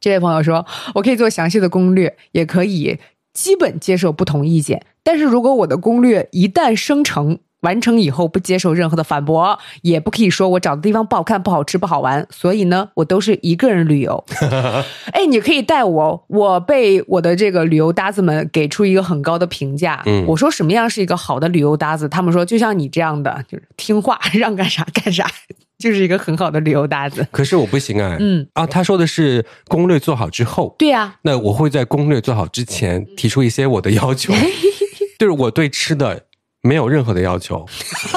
[0.00, 0.64] 这位朋友说
[0.94, 2.98] ：“我可以做详细的攻略，也可以。”
[3.32, 14.24] 基本接受不同意见，但是如果我的攻略一旦生成完成以后，不接受任何的反驳，也不可以说我找的地方不好看、不好吃、不好玩，所以呢，我都是一个人旅游。
[15.12, 20.02] 哎，你可以带我，我被我的这个旅游搭子们给出一个很高的评价。
[20.06, 25.26] 嗯，我说什么样是一个好的旅游搭子，他们说就像你这样的，就是听话，让干啥干啥。
[25.80, 28.14] 就是一个很好的旅游搭子，可是我不行啊。
[28.20, 31.14] 嗯啊，他说的是攻略做好之后，对呀。
[31.22, 34.34] 那我会在攻略做好之前提出一些我的要求，
[35.18, 36.24] 就是我对吃的
[36.62, 37.66] 没有任何的要求，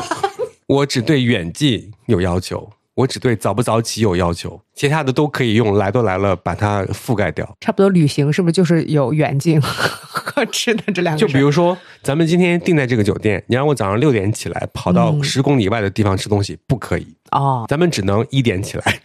[0.67, 2.69] 我只对远近有要求。
[2.95, 7.57] 我只对早不早起有要求，其他的都可以用来都来了把它覆盖掉。
[7.59, 11.19] 差不多旅行是不是就是有远近 和吃的这两个？
[11.19, 17.65] 就比如说，咱们今天定在这个酒店，你让我早上六点起来跑到十公里外的地方吃东西，不可以哦。
[17.67, 18.99] 咱们只能一点起来。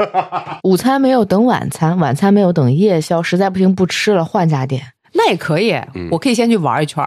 [0.64, 4.82] 午餐没有等晚餐，晚餐没有等夜宵，实在不行不吃了，换家店。
[5.22, 5.78] 那也可以，
[6.10, 7.04] 我可以先去玩一圈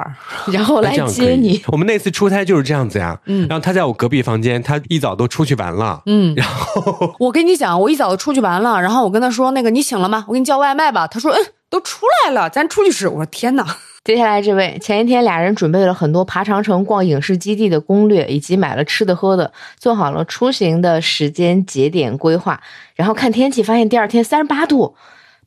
[0.52, 1.60] 然后来接你。
[1.68, 3.20] 我们那次出差就是这样子呀。
[3.26, 6.04] 嗯，然后他在我隔壁房间，他一早都出去玩了。
[6.06, 8.80] 嗯，然后 我跟你讲，我一早都出去玩了。
[8.80, 10.24] 然后我跟他说：“那个你醒了吗？
[10.28, 13.66] 我给你叫外卖吧。”他说：“嗯，都出来了，咱出去吃。”我说：“天哪！”
[14.06, 22.62] 接下来这位，前一天俩人准备了很多爬长城、逛影视基地的攻略，以及买了吃的喝的，做好了出行的时间节点规划。
[22.96, 24.96] 然后看天气，发现第二天三十八度。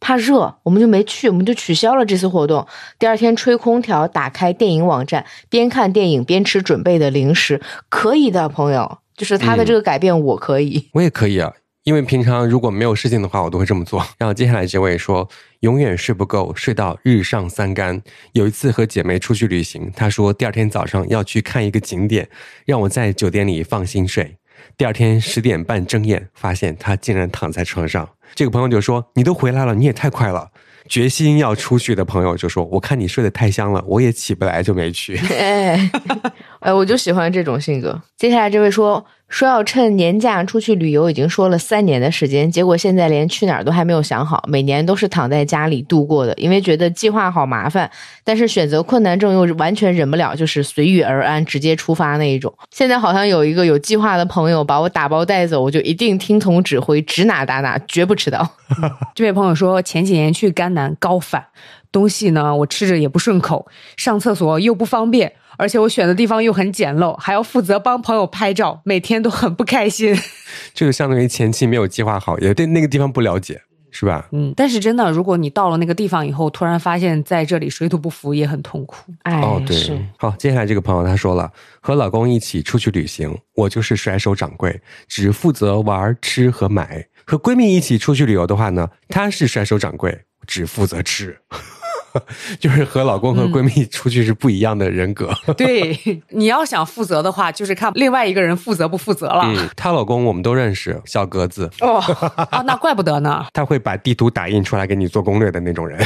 [0.01, 2.67] 怕热，我们就没去，我们就取消了这次活动。
[2.99, 11.53] 第二天吹空调，打开电影网站，边看电影边吃准备的零食，可以的，朋友，就是他的这个改变，我可以，我也可以啊。
[11.85, 14.05] 因为平常如果没有事情的话，我都会这么做。
[14.19, 15.29] 然后接下来这位说，
[15.61, 18.03] 永远睡不够，睡到日上三竿。
[18.33, 22.29] 有一次和姐妹出去旅行，她说第二天早上要去看一个景点，
[22.65, 24.37] 让我在酒店里放心睡。
[24.77, 28.09] 第二天十点半睁眼，发现他竟然躺在床上。
[28.35, 30.51] 这个朋友就说：“你都回来了，你也太快了。”
[30.89, 35.91] 决心要出去的朋友就说：“我看你睡得太香了，我也起不来，就没去。”哎，
[36.67, 38.03] 哎，我就喜欢这种性格。
[38.17, 39.07] 接下来这位说。
[39.29, 44.45] 说要趁年假出去旅游，已经说了三年的时间，结果现在连去哪儿都还没有想好。
[44.47, 47.91] 每年都是躺在家里度过的，因为觉得计划好麻烦，
[48.23, 52.57] 但是选择困难症又完全忍不了，就是随遇而安，直接出发那一种。
[52.71, 58.49] 现在好像有一个有计划的朋友把我打包带走，我就一定听从指挥，指哪打哪，绝不迟到。
[59.13, 61.45] 这位朋友说，前几年去甘南高反，
[61.97, 63.67] 东西呢我吃着也不顺口，
[63.97, 65.33] 上厕所又不方便。
[65.59, 70.15] 而且我选的地方又很简陋，还要负责帮朋友拍照，每天都很不开心。
[70.77, 74.29] 这个相当于前期没有计划好，也对那个地方不了解，是吧？
[74.33, 74.53] 嗯。
[74.55, 78.97] 但是真的，如果你到了那个地方以后，突然发现在这里水土不服，也很痛苦。
[79.23, 79.75] 哎，哦，对。
[80.19, 81.51] 好，接下来这个朋友他说了，
[81.81, 84.79] 和老公一起出去旅行，我就是甩手掌柜，
[85.09, 86.85] 只负责玩、吃和买；
[87.25, 91.41] 和闺蜜一起出去旅游的话呢，她是甩手掌柜，只负责吃。
[92.59, 95.31] 就是和老公和闺蜜出去是不一样的人格。
[95.57, 95.99] 对，
[96.31, 99.43] 你要想负责的话，就是看另外一个人负责不负责了。
[99.45, 101.71] 嗯，她老公我们都认识，小格子。
[101.81, 101.99] 哦，
[102.51, 103.45] 啊，那怪不得呢。
[103.53, 105.99] 他会把地图打印出来给你做攻略的那种人。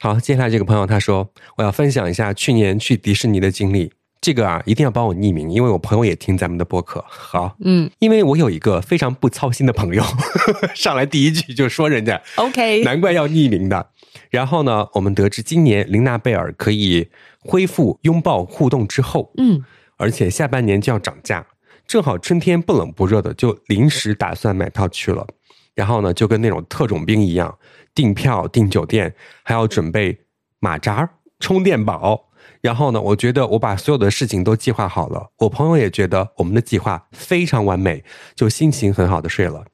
[0.00, 3.92] 好，接下来这个朋友他说，我要分享一下去年去迪士尼的经历。
[4.20, 7.04] 这个啊，一定要帮我匿名，因为我朋友也听咱们的播客。
[7.08, 10.02] 好，嗯，因为我有一个非常不操心的朋友，
[10.74, 13.90] 上来第一句就说人家 OK，难怪要匿名的。
[14.30, 17.08] 然后呢，我们得知今年琳娜贝尔可以
[17.38, 19.64] 恢复拥抱互动之后，嗯，
[19.96, 21.46] 而且下半年就要涨价，
[21.86, 25.26] 正好春天不冷不热的，就临时打算买票去了。
[25.74, 27.56] 然后呢，就跟那种特种兵一样，
[27.94, 29.14] 订票、订酒店，
[29.44, 30.18] 还要准备
[30.58, 31.08] 马扎、
[31.38, 32.27] 充电宝。
[32.60, 38.02] 然后呢，我觉得我把所有的事情都计划好了，我朋友也觉得我们的计划非常完美，
[38.34, 39.64] 就心情很好的睡了。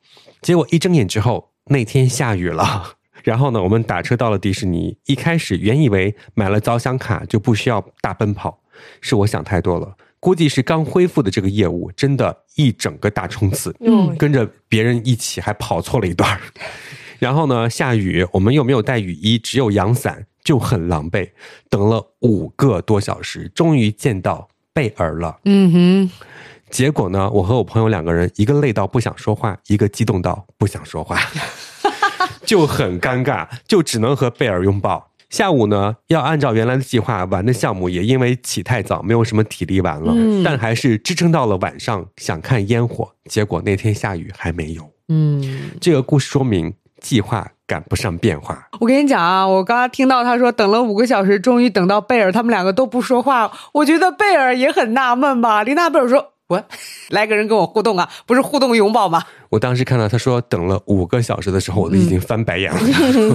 [0.43, 2.97] 结果一睁眼之后，那天下雨了。
[3.25, 4.99] 然后呢，我们打车到了迪士尼。
[5.07, 8.61] 一开始原以为买了早享卡就不需要大奔跑，
[9.01, 9.97] 是我想太多了。
[10.21, 16.39] 估计是刚恢复的这个业务，真的一整个大冲刺，嗯，跟着别人一起还跑错了一段。
[17.19, 21.29] 然后呢，下雨，我们又没有带雨衣，只有阳伞，就很狼狈。
[21.69, 25.41] 等了五个多小时，终于见到贝尔了。
[25.47, 26.11] 嗯哼。
[26.71, 31.19] 结果呢，我和我朋友两个人，一个累到不想说话，一个激动到不想说话。
[32.45, 35.13] 就很尴尬，就只能和贝尔拥抱。
[35.31, 40.13] 下午呢，要按照原来的计划玩的项目，也因为起太早，没有什么体力玩了。
[40.45, 43.09] 但还是支撑到了晚上，想看烟火。
[43.27, 44.91] 结果那天下雨，还没有。
[45.09, 48.69] 嗯，这个故事说明计划赶不上变化。
[48.81, 53.51] 我跟你讲啊，我刚刚听到他说等了五个小时，终于等到贝尔，他们两个都不说话。
[53.73, 55.63] 我觉得贝尔也很纳闷吧。
[55.63, 56.31] 琳娜贝尔说。
[56.47, 56.63] 我
[57.09, 59.23] 来个人跟我互动啊，不是互动拥抱吗？
[59.49, 62.79] 我当时看到他说等了五个小时的时候，我都已经翻白眼了。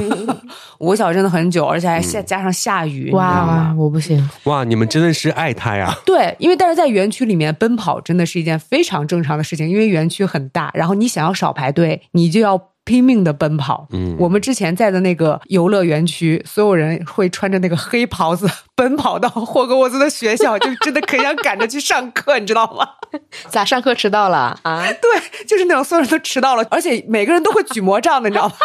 [0.78, 4.30] 五个小时真的很久，而且还下加上下雨，哇，我不行。
[4.44, 5.92] 哇，你们真的是爱他呀？
[6.06, 12.70] 对，因为但是在园区里面奔跑真的是一件非常正常的事情，因为园区很大，然后你想要少排队，你就要。
[12.90, 13.88] 拼命的奔跑。
[13.92, 22.90] 嗯，我们之前在的那个游乐园区，所有人会穿着那个黑袍子奔跑到霍格沃兹的学校，就真的可想赶着去上课，你知道吗？
[23.50, 24.84] 咋上课迟到了啊？
[25.00, 28.56] 对，就是那种所有人都迟到了，而且每个人都会举魔杖的，你知道吗？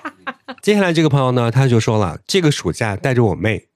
[0.62, 3.66] 接下来这个朋友呢，他就说了，这个暑假带着我妹，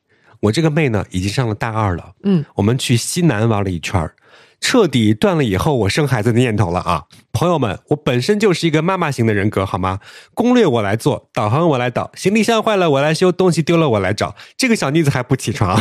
[0.40, 2.12] 我这个妹呢已经上了大二了。
[2.24, 4.14] 嗯，我们去西南玩了一圈儿。
[4.62, 7.04] 彻底断了以后，我生孩子的念头了啊！
[7.32, 9.98] 朋友们，我本身就是一个妈妈型的人格，好吗？
[10.34, 14.36] 攻略我来做，导航我来导，行李箱坏了我来修，东西丢了我来找。
[14.56, 15.78] 这个小妮子还不起床，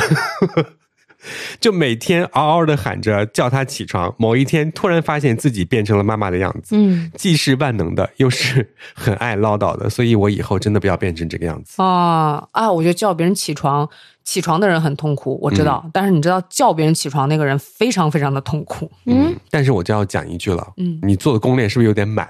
[1.61, 4.13] 就每天嗷嗷的喊着叫她起床。
[4.17, 12.71] 某一天，突然发现自己变成了妈妈的样子，嗯，既是万能的，又是很爱唠叨的，所以我以后真的不要变成这个样子啊啊！
[12.71, 13.87] 我觉得叫别人起床。
[14.23, 18.89] 起床的人很痛苦，我知道，但是你知道叫别人起床那个人非常非常的痛苦。
[19.06, 22.30] 嗯，但是我就要讲一句了，嗯，你做的攻略是不是有点满？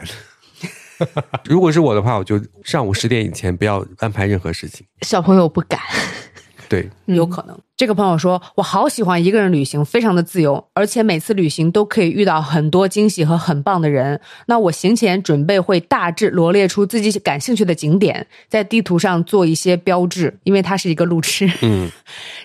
[1.45, 4.85] 如果是我的话，我就上午十点以前不要安排任何事情。
[5.01, 5.79] 小朋友不敢，
[6.69, 7.59] 对，有可能。
[7.81, 14.21] 这个朋友说：“我好喜欢一个人旅行，非常的自由，而且每次旅行都可以遇到很多惊喜和很棒的人。
[14.45, 21.49] 那我行前准备会大致罗列出自己感兴趣的景点，在地图上做一些标志，因为他是一个路痴。
[21.63, 21.89] 嗯，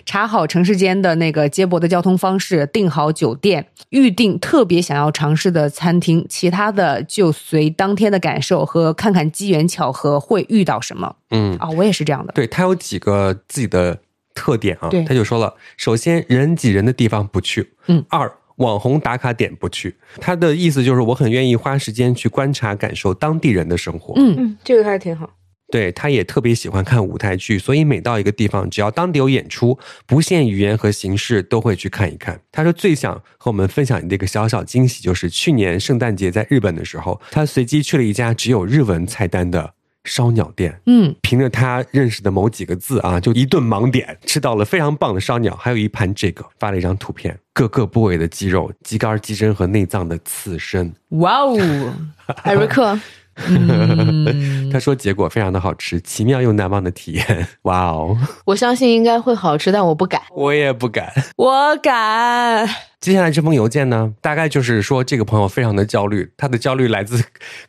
[0.07, 11.15] 查好城市间的那个接驳的交通方式，订好酒店，预定特别想要尝试的餐厅，其他的就随当天的感受和看看机缘巧合会遇到什么。
[11.29, 12.33] 嗯啊，我也是这样的。
[12.33, 13.99] 对他有几个自己的。”
[14.37, 19.95] 特点啊，他就说了，首先人挤人的地方不去，嗯，二网红打卡点不去。
[20.21, 25.27] 他的意思就是我很愿意花时间去观察感受当地人的生活，嗯嗯，这个还挺好。
[25.69, 32.39] 对，他也特别喜欢看舞台剧，所以每到一个地方，只要当地有演出，不限语言和形式，都会去看一看。
[32.53, 39.73] 他说最想和我们分享的一个小小惊喜，就是去年圣诞节在日本的时候，他随机去了一家只有日文菜单的。
[40.07, 50.91] 烧鸟店，嗯，凭着他认识的某几个字啊，就一顿盲点吃到了非常棒的烧鸟，还有一盘这个，发了一张图片，各个部位的鸡肉、鸡肝、鸡胗和内脏的刺身。
[51.09, 51.93] 哇哦，
[52.43, 52.97] 艾瑞克，
[54.71, 57.47] 他说结果非常的好吃，奇妙又难忘的体验。
[57.63, 62.67] 哇哦，我相信应该会好吃，但我不敢，我也不敢，我敢。
[62.99, 67.23] 接下来这封邮件呢，大概就是说这个朋友非常的焦虑，他的焦虑来自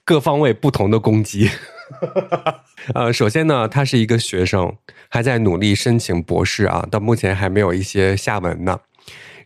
[0.04, 1.50] 各方位不同的攻击。
[2.94, 4.76] 呃，首先呢，他是一个学生，
[5.08, 8.78] 还在努力申请博士啊，到目前还没有一些下文呢。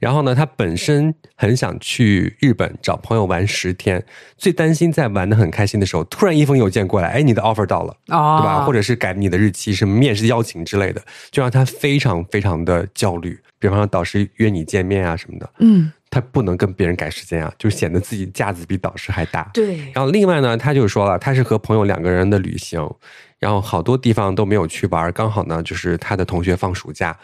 [0.00, 4.04] 然后呢，他本身很想去日本找朋友玩十天，
[4.36, 8.64] 最担心在玩的很开心的时候，突然一封邮件过来，哎，你的 offer 到了，对吧？
[8.64, 11.00] 或者是改你的日期，什么面试邀请之类的，
[11.30, 13.38] 就让他非常非常的焦虑。
[13.60, 15.92] 比方说，导师约你见面啊什么的，嗯。
[16.12, 19.50] 他不能跟别人改时间啊，就显得自己架子比导师还大。
[19.54, 19.78] 对。
[19.94, 22.86] 然后另外呢，他就说了，他是和朋友两个人的旅行，
[23.38, 27.18] 然后好多地方都没有去玩，刚好呢，就是他的同学放暑假，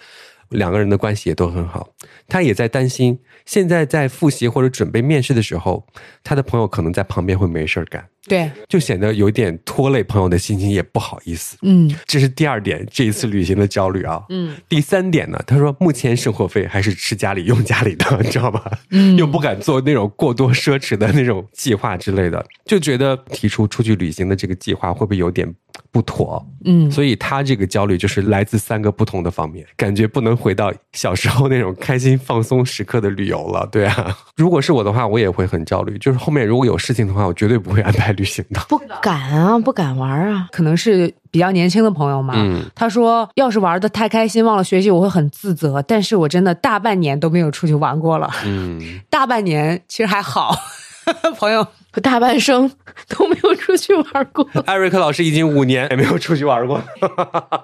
[0.48, 1.90] 两个人的关系也都很好。
[2.26, 5.86] 他也在担心，现在在复习或者准备面试的时候，
[6.24, 8.08] 他的朋友可能在旁边会没事儿干。
[8.26, 11.56] 对，就显得有点拖累朋友的心情，也不好意思。
[11.62, 14.22] 嗯，这是第二点，这一次旅行的焦虑啊。
[14.28, 18.70] 嗯，第三点呢，他说目前生活费还是吃家里用家里的，你知道吧？
[18.90, 25.50] 嗯，又不敢做那种过多奢侈的那种计划之类的，就觉得提出出去旅行的这个计划会不会有点
[25.90, 26.44] 不妥？
[26.66, 33.66] 嗯，所以他这个焦虑就是来自三个不同的方面，感觉不能回到小时候那种开心放松时刻的旅游了。
[33.72, 35.96] 对啊，如果是我的话，我也会很焦虑。
[35.96, 38.17] 就是后面如果有事情的话，我绝对不会安排。
[38.18, 42.34] 旅行的不敢啊，不敢玩啊，可能是比较年轻的朋友嘛。
[42.74, 45.80] 他说，要是玩的太开心，忘了学习，我会很自责。
[45.82, 48.30] 但是我真的大半年都没有出去玩过了。
[48.44, 50.54] 嗯， 大半年其实还好，
[51.38, 51.64] 朋友
[52.02, 52.70] 大半生
[53.08, 54.46] 都没有出去玩过。
[54.66, 56.82] 艾瑞克老师已经五年也没有出去玩过。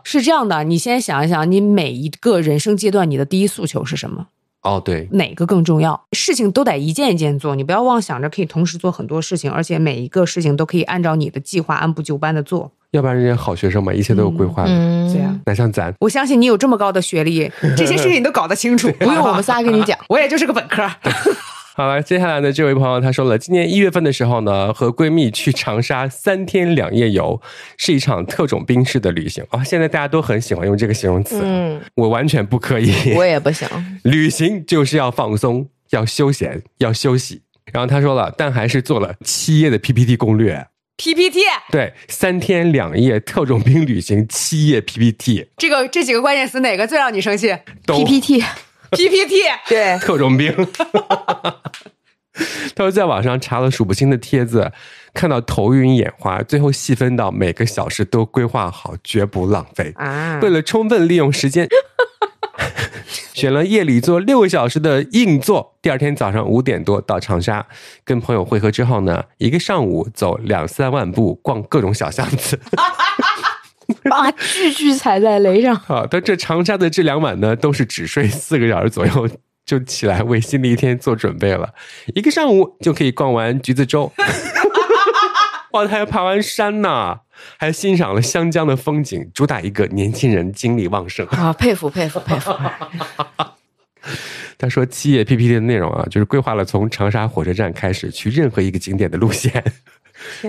[0.04, 4.26] 是这样的，你先想一想，你每一个人生阶段，你的第一诉求是什么？
[4.64, 5.98] 哦，对，哪个更重要？
[6.12, 12.72] 事情都得一件一件做，你不要妄想着可以同时做很多事情，而且每一个事情都可以按照你的计划按部就班的做。
[12.90, 14.70] 要不然人家好学生嘛，一切都有规划的。
[15.12, 15.92] 这样，哪像咱？
[16.00, 20.88] 我相信你有这么高的学历，这些事情你都搞得清楚， 不用我们仨跟你讲， 我也就是个本科。
[21.76, 27.42] 好了，接下来呢，这位朋友他说了，今年一月份的时候呢，和闺蜜去长沙三天两夜游，
[27.76, 29.64] 是一场特种兵式的旅行啊。
[29.64, 33.68] 现在大家都很喜欢用这个形容词，嗯，我完全不可以，我也不行。
[34.04, 37.42] 旅行就是要放松，要休闲，要休息。
[37.72, 41.40] 然后他说了，但还是做了七页的 PPT 攻略，PPT，
[41.72, 47.52] 对，三天两夜特种兵旅行七页 PPT，这个这几个关键词哪个最让你生气
[47.84, 48.44] ？PPT。
[48.94, 50.54] PPT 对 特种兵，
[52.74, 54.72] 他说在网上查了数不清的帖子，
[55.12, 60.40] 看到头晕眼花，最后细分到每个小时都规划好，绝不浪费啊！
[60.42, 61.68] 为了充分利用时间，
[63.32, 67.64] 选了夜里坐六个小时的硬座，第二天早上五点多到长沙，
[68.04, 72.58] 跟朋友会合之后呢，一个上午走两三万步，逛各种小巷子。
[74.10, 75.74] 啊，句句踩在雷上。
[75.74, 79.28] 好，但这长沙的这两晚呢，都是只睡四个小时左右
[79.64, 81.72] 就起来为新的一天做准备了。
[82.14, 84.12] 一个上午就可以逛完橘子洲，
[85.72, 87.20] 哇，还要爬完山呢，
[87.58, 92.54] 还欣赏了湘江的风景，主打一个年轻人精力旺盛啊，佩服佩服佩服。
[94.58, 99.64] 他说七页 PPT 的内容啊，就是规划了从长沙火车站开始去任何一个景点的路线。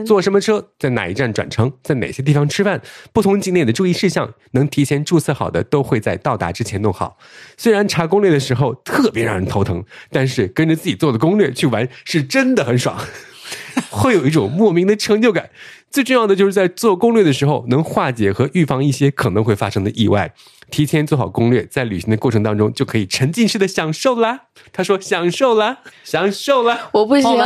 [0.06, 2.82] 坐什么车，在哪一站转乘，在哪些地方吃饭，
[3.14, 7.18] 不同景点的注意事项，能提前注册好的都会在到达之前弄好。
[7.58, 12.98] 虽然查攻略的时候特别让人头疼，但是跟着自己做的攻略去玩是真的很爽，
[13.90, 15.50] 会有一种莫名的成就感。
[15.92, 20.34] 最重要的就是在做攻略的时候，能化解和预防一些可能会发生的意外。
[20.72, 24.42] 提前做好攻略，在旅行的过程当中就可以沉浸式的享受啦。
[24.74, 27.32] 他说享受啦，享受啦，我不行，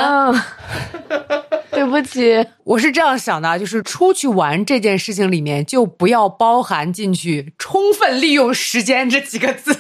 [1.80, 9.74] 对不起，我是这样想的，就是出去玩这件事情里面就不要包含进去“充分利用时间”这几个字。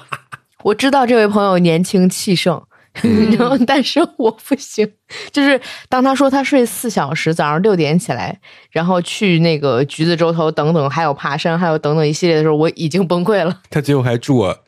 [0.64, 2.62] 我知道这位朋友年轻气盛。
[3.38, 4.92] 然后，但是我不行。
[5.30, 5.58] 就是
[5.88, 8.38] 当他说他睡四小时，早上六点起来，
[8.70, 13.60] 然后去那个橘子洲头等等，还有爬山，还有等等一系列的时候，我已经崩溃了。
[13.70, 14.58] 他最后还祝我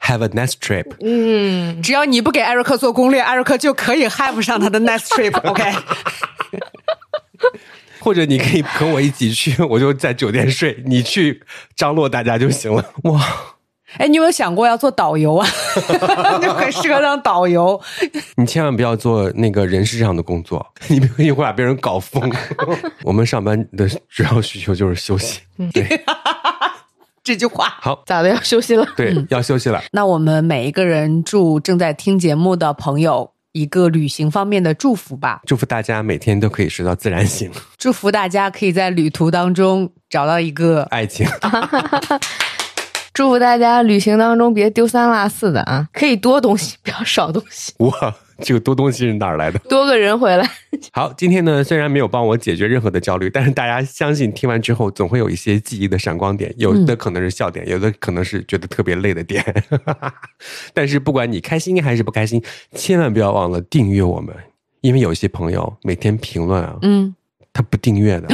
[0.00, 0.86] have a nice trip。
[1.00, 5.36] 嗯，只要你不给艾瑞克做攻略，艾瑞克就可以 have 上他的 nice trip。
[5.48, 5.72] OK。
[8.00, 11.42] 或者你可以和我一起去，我就在酒店睡，你去
[11.76, 12.84] 张罗大家就行了。
[13.04, 13.20] 哇。
[13.96, 15.48] 哎，你有没有想过要做导游啊？
[16.42, 17.80] 就很适合当导游。
[18.36, 22.30] 你千万不要做那个人事上的工作， 你一会儿把别人搞疯。
[23.02, 25.40] 我们上班的主要需求就是休息。
[25.72, 26.02] 对，
[27.28, 28.86] 这句话好，咋的要休息了？
[28.96, 29.82] 对，要休息了。
[29.92, 35.42] 那我们每一个人祝正在听节目的朋友一个旅行方面的祝福吧。
[35.44, 37.50] 祝福大家每天都可以睡到自然醒。
[37.76, 41.26] 祝福大家可以在旅途当中找到一个爱情。
[43.18, 47.74] 祝福大家旅行当中别丢三落四的啊，可以多东西，不要少东西。
[47.78, 47.90] 哇，
[48.38, 49.58] 这个多东西是哪儿来的？
[49.68, 50.48] 多个人回来。
[50.94, 59.44] 好，今天呢虽然没有帮我解决任何的焦虑，但是大家相信听完之后总会有一些记忆的闪光点，有的可能是笑点，有的可能是觉得特别累的点。
[60.72, 62.40] 但是不管你开心还是不开心，
[62.76, 64.32] 千万不要忘了订阅我们，
[64.80, 67.16] 因为有一些朋友每天评论啊，嗯。
[67.58, 68.28] 他不订阅的，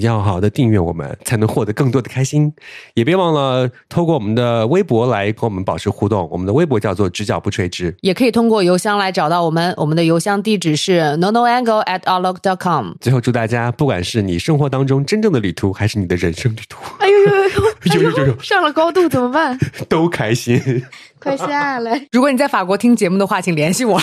[0.00, 2.52] 要好好的订阅我们，才能获得更多的开心。
[2.92, 6.28] 也别忘了透过我们的微博来跟我们保持互动。
[6.30, 9.72] 我们的微博叫做“直角不垂直”，也可以通过邮箱来找到我们。
[9.78, 12.92] 我们的邮箱地址是 nonoangle at outlook dot com。
[13.00, 19.58] 最后祝大家，不管是你生活当中真正的旅途，还是你的人生旅途，哎呦呦呦呦 呦呦，上了高度怎么办？
[19.88, 20.84] 都开心，
[21.18, 22.06] 快下来！
[22.12, 23.98] 如果你在法国听节目的话，请联系我。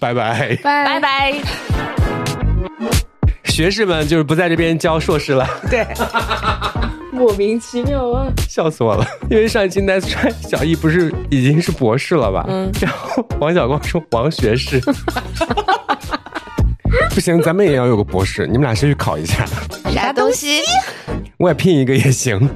[0.00, 1.91] 拜拜拜拜拜。
[3.52, 5.86] 学士们就是不在这边教硕士了，对，
[7.12, 9.06] 莫名其妙啊，笑死我了。
[9.28, 12.46] 因为上一期 Nice Try 小易不是已经是博士了吧？
[12.48, 14.80] 嗯，然后王小光说王学士，
[17.14, 19.44] 不行，咱们也要有个博士，你们俩先去考一下。
[19.92, 20.62] 啥东西？
[21.36, 22.40] 我也拼一个也行。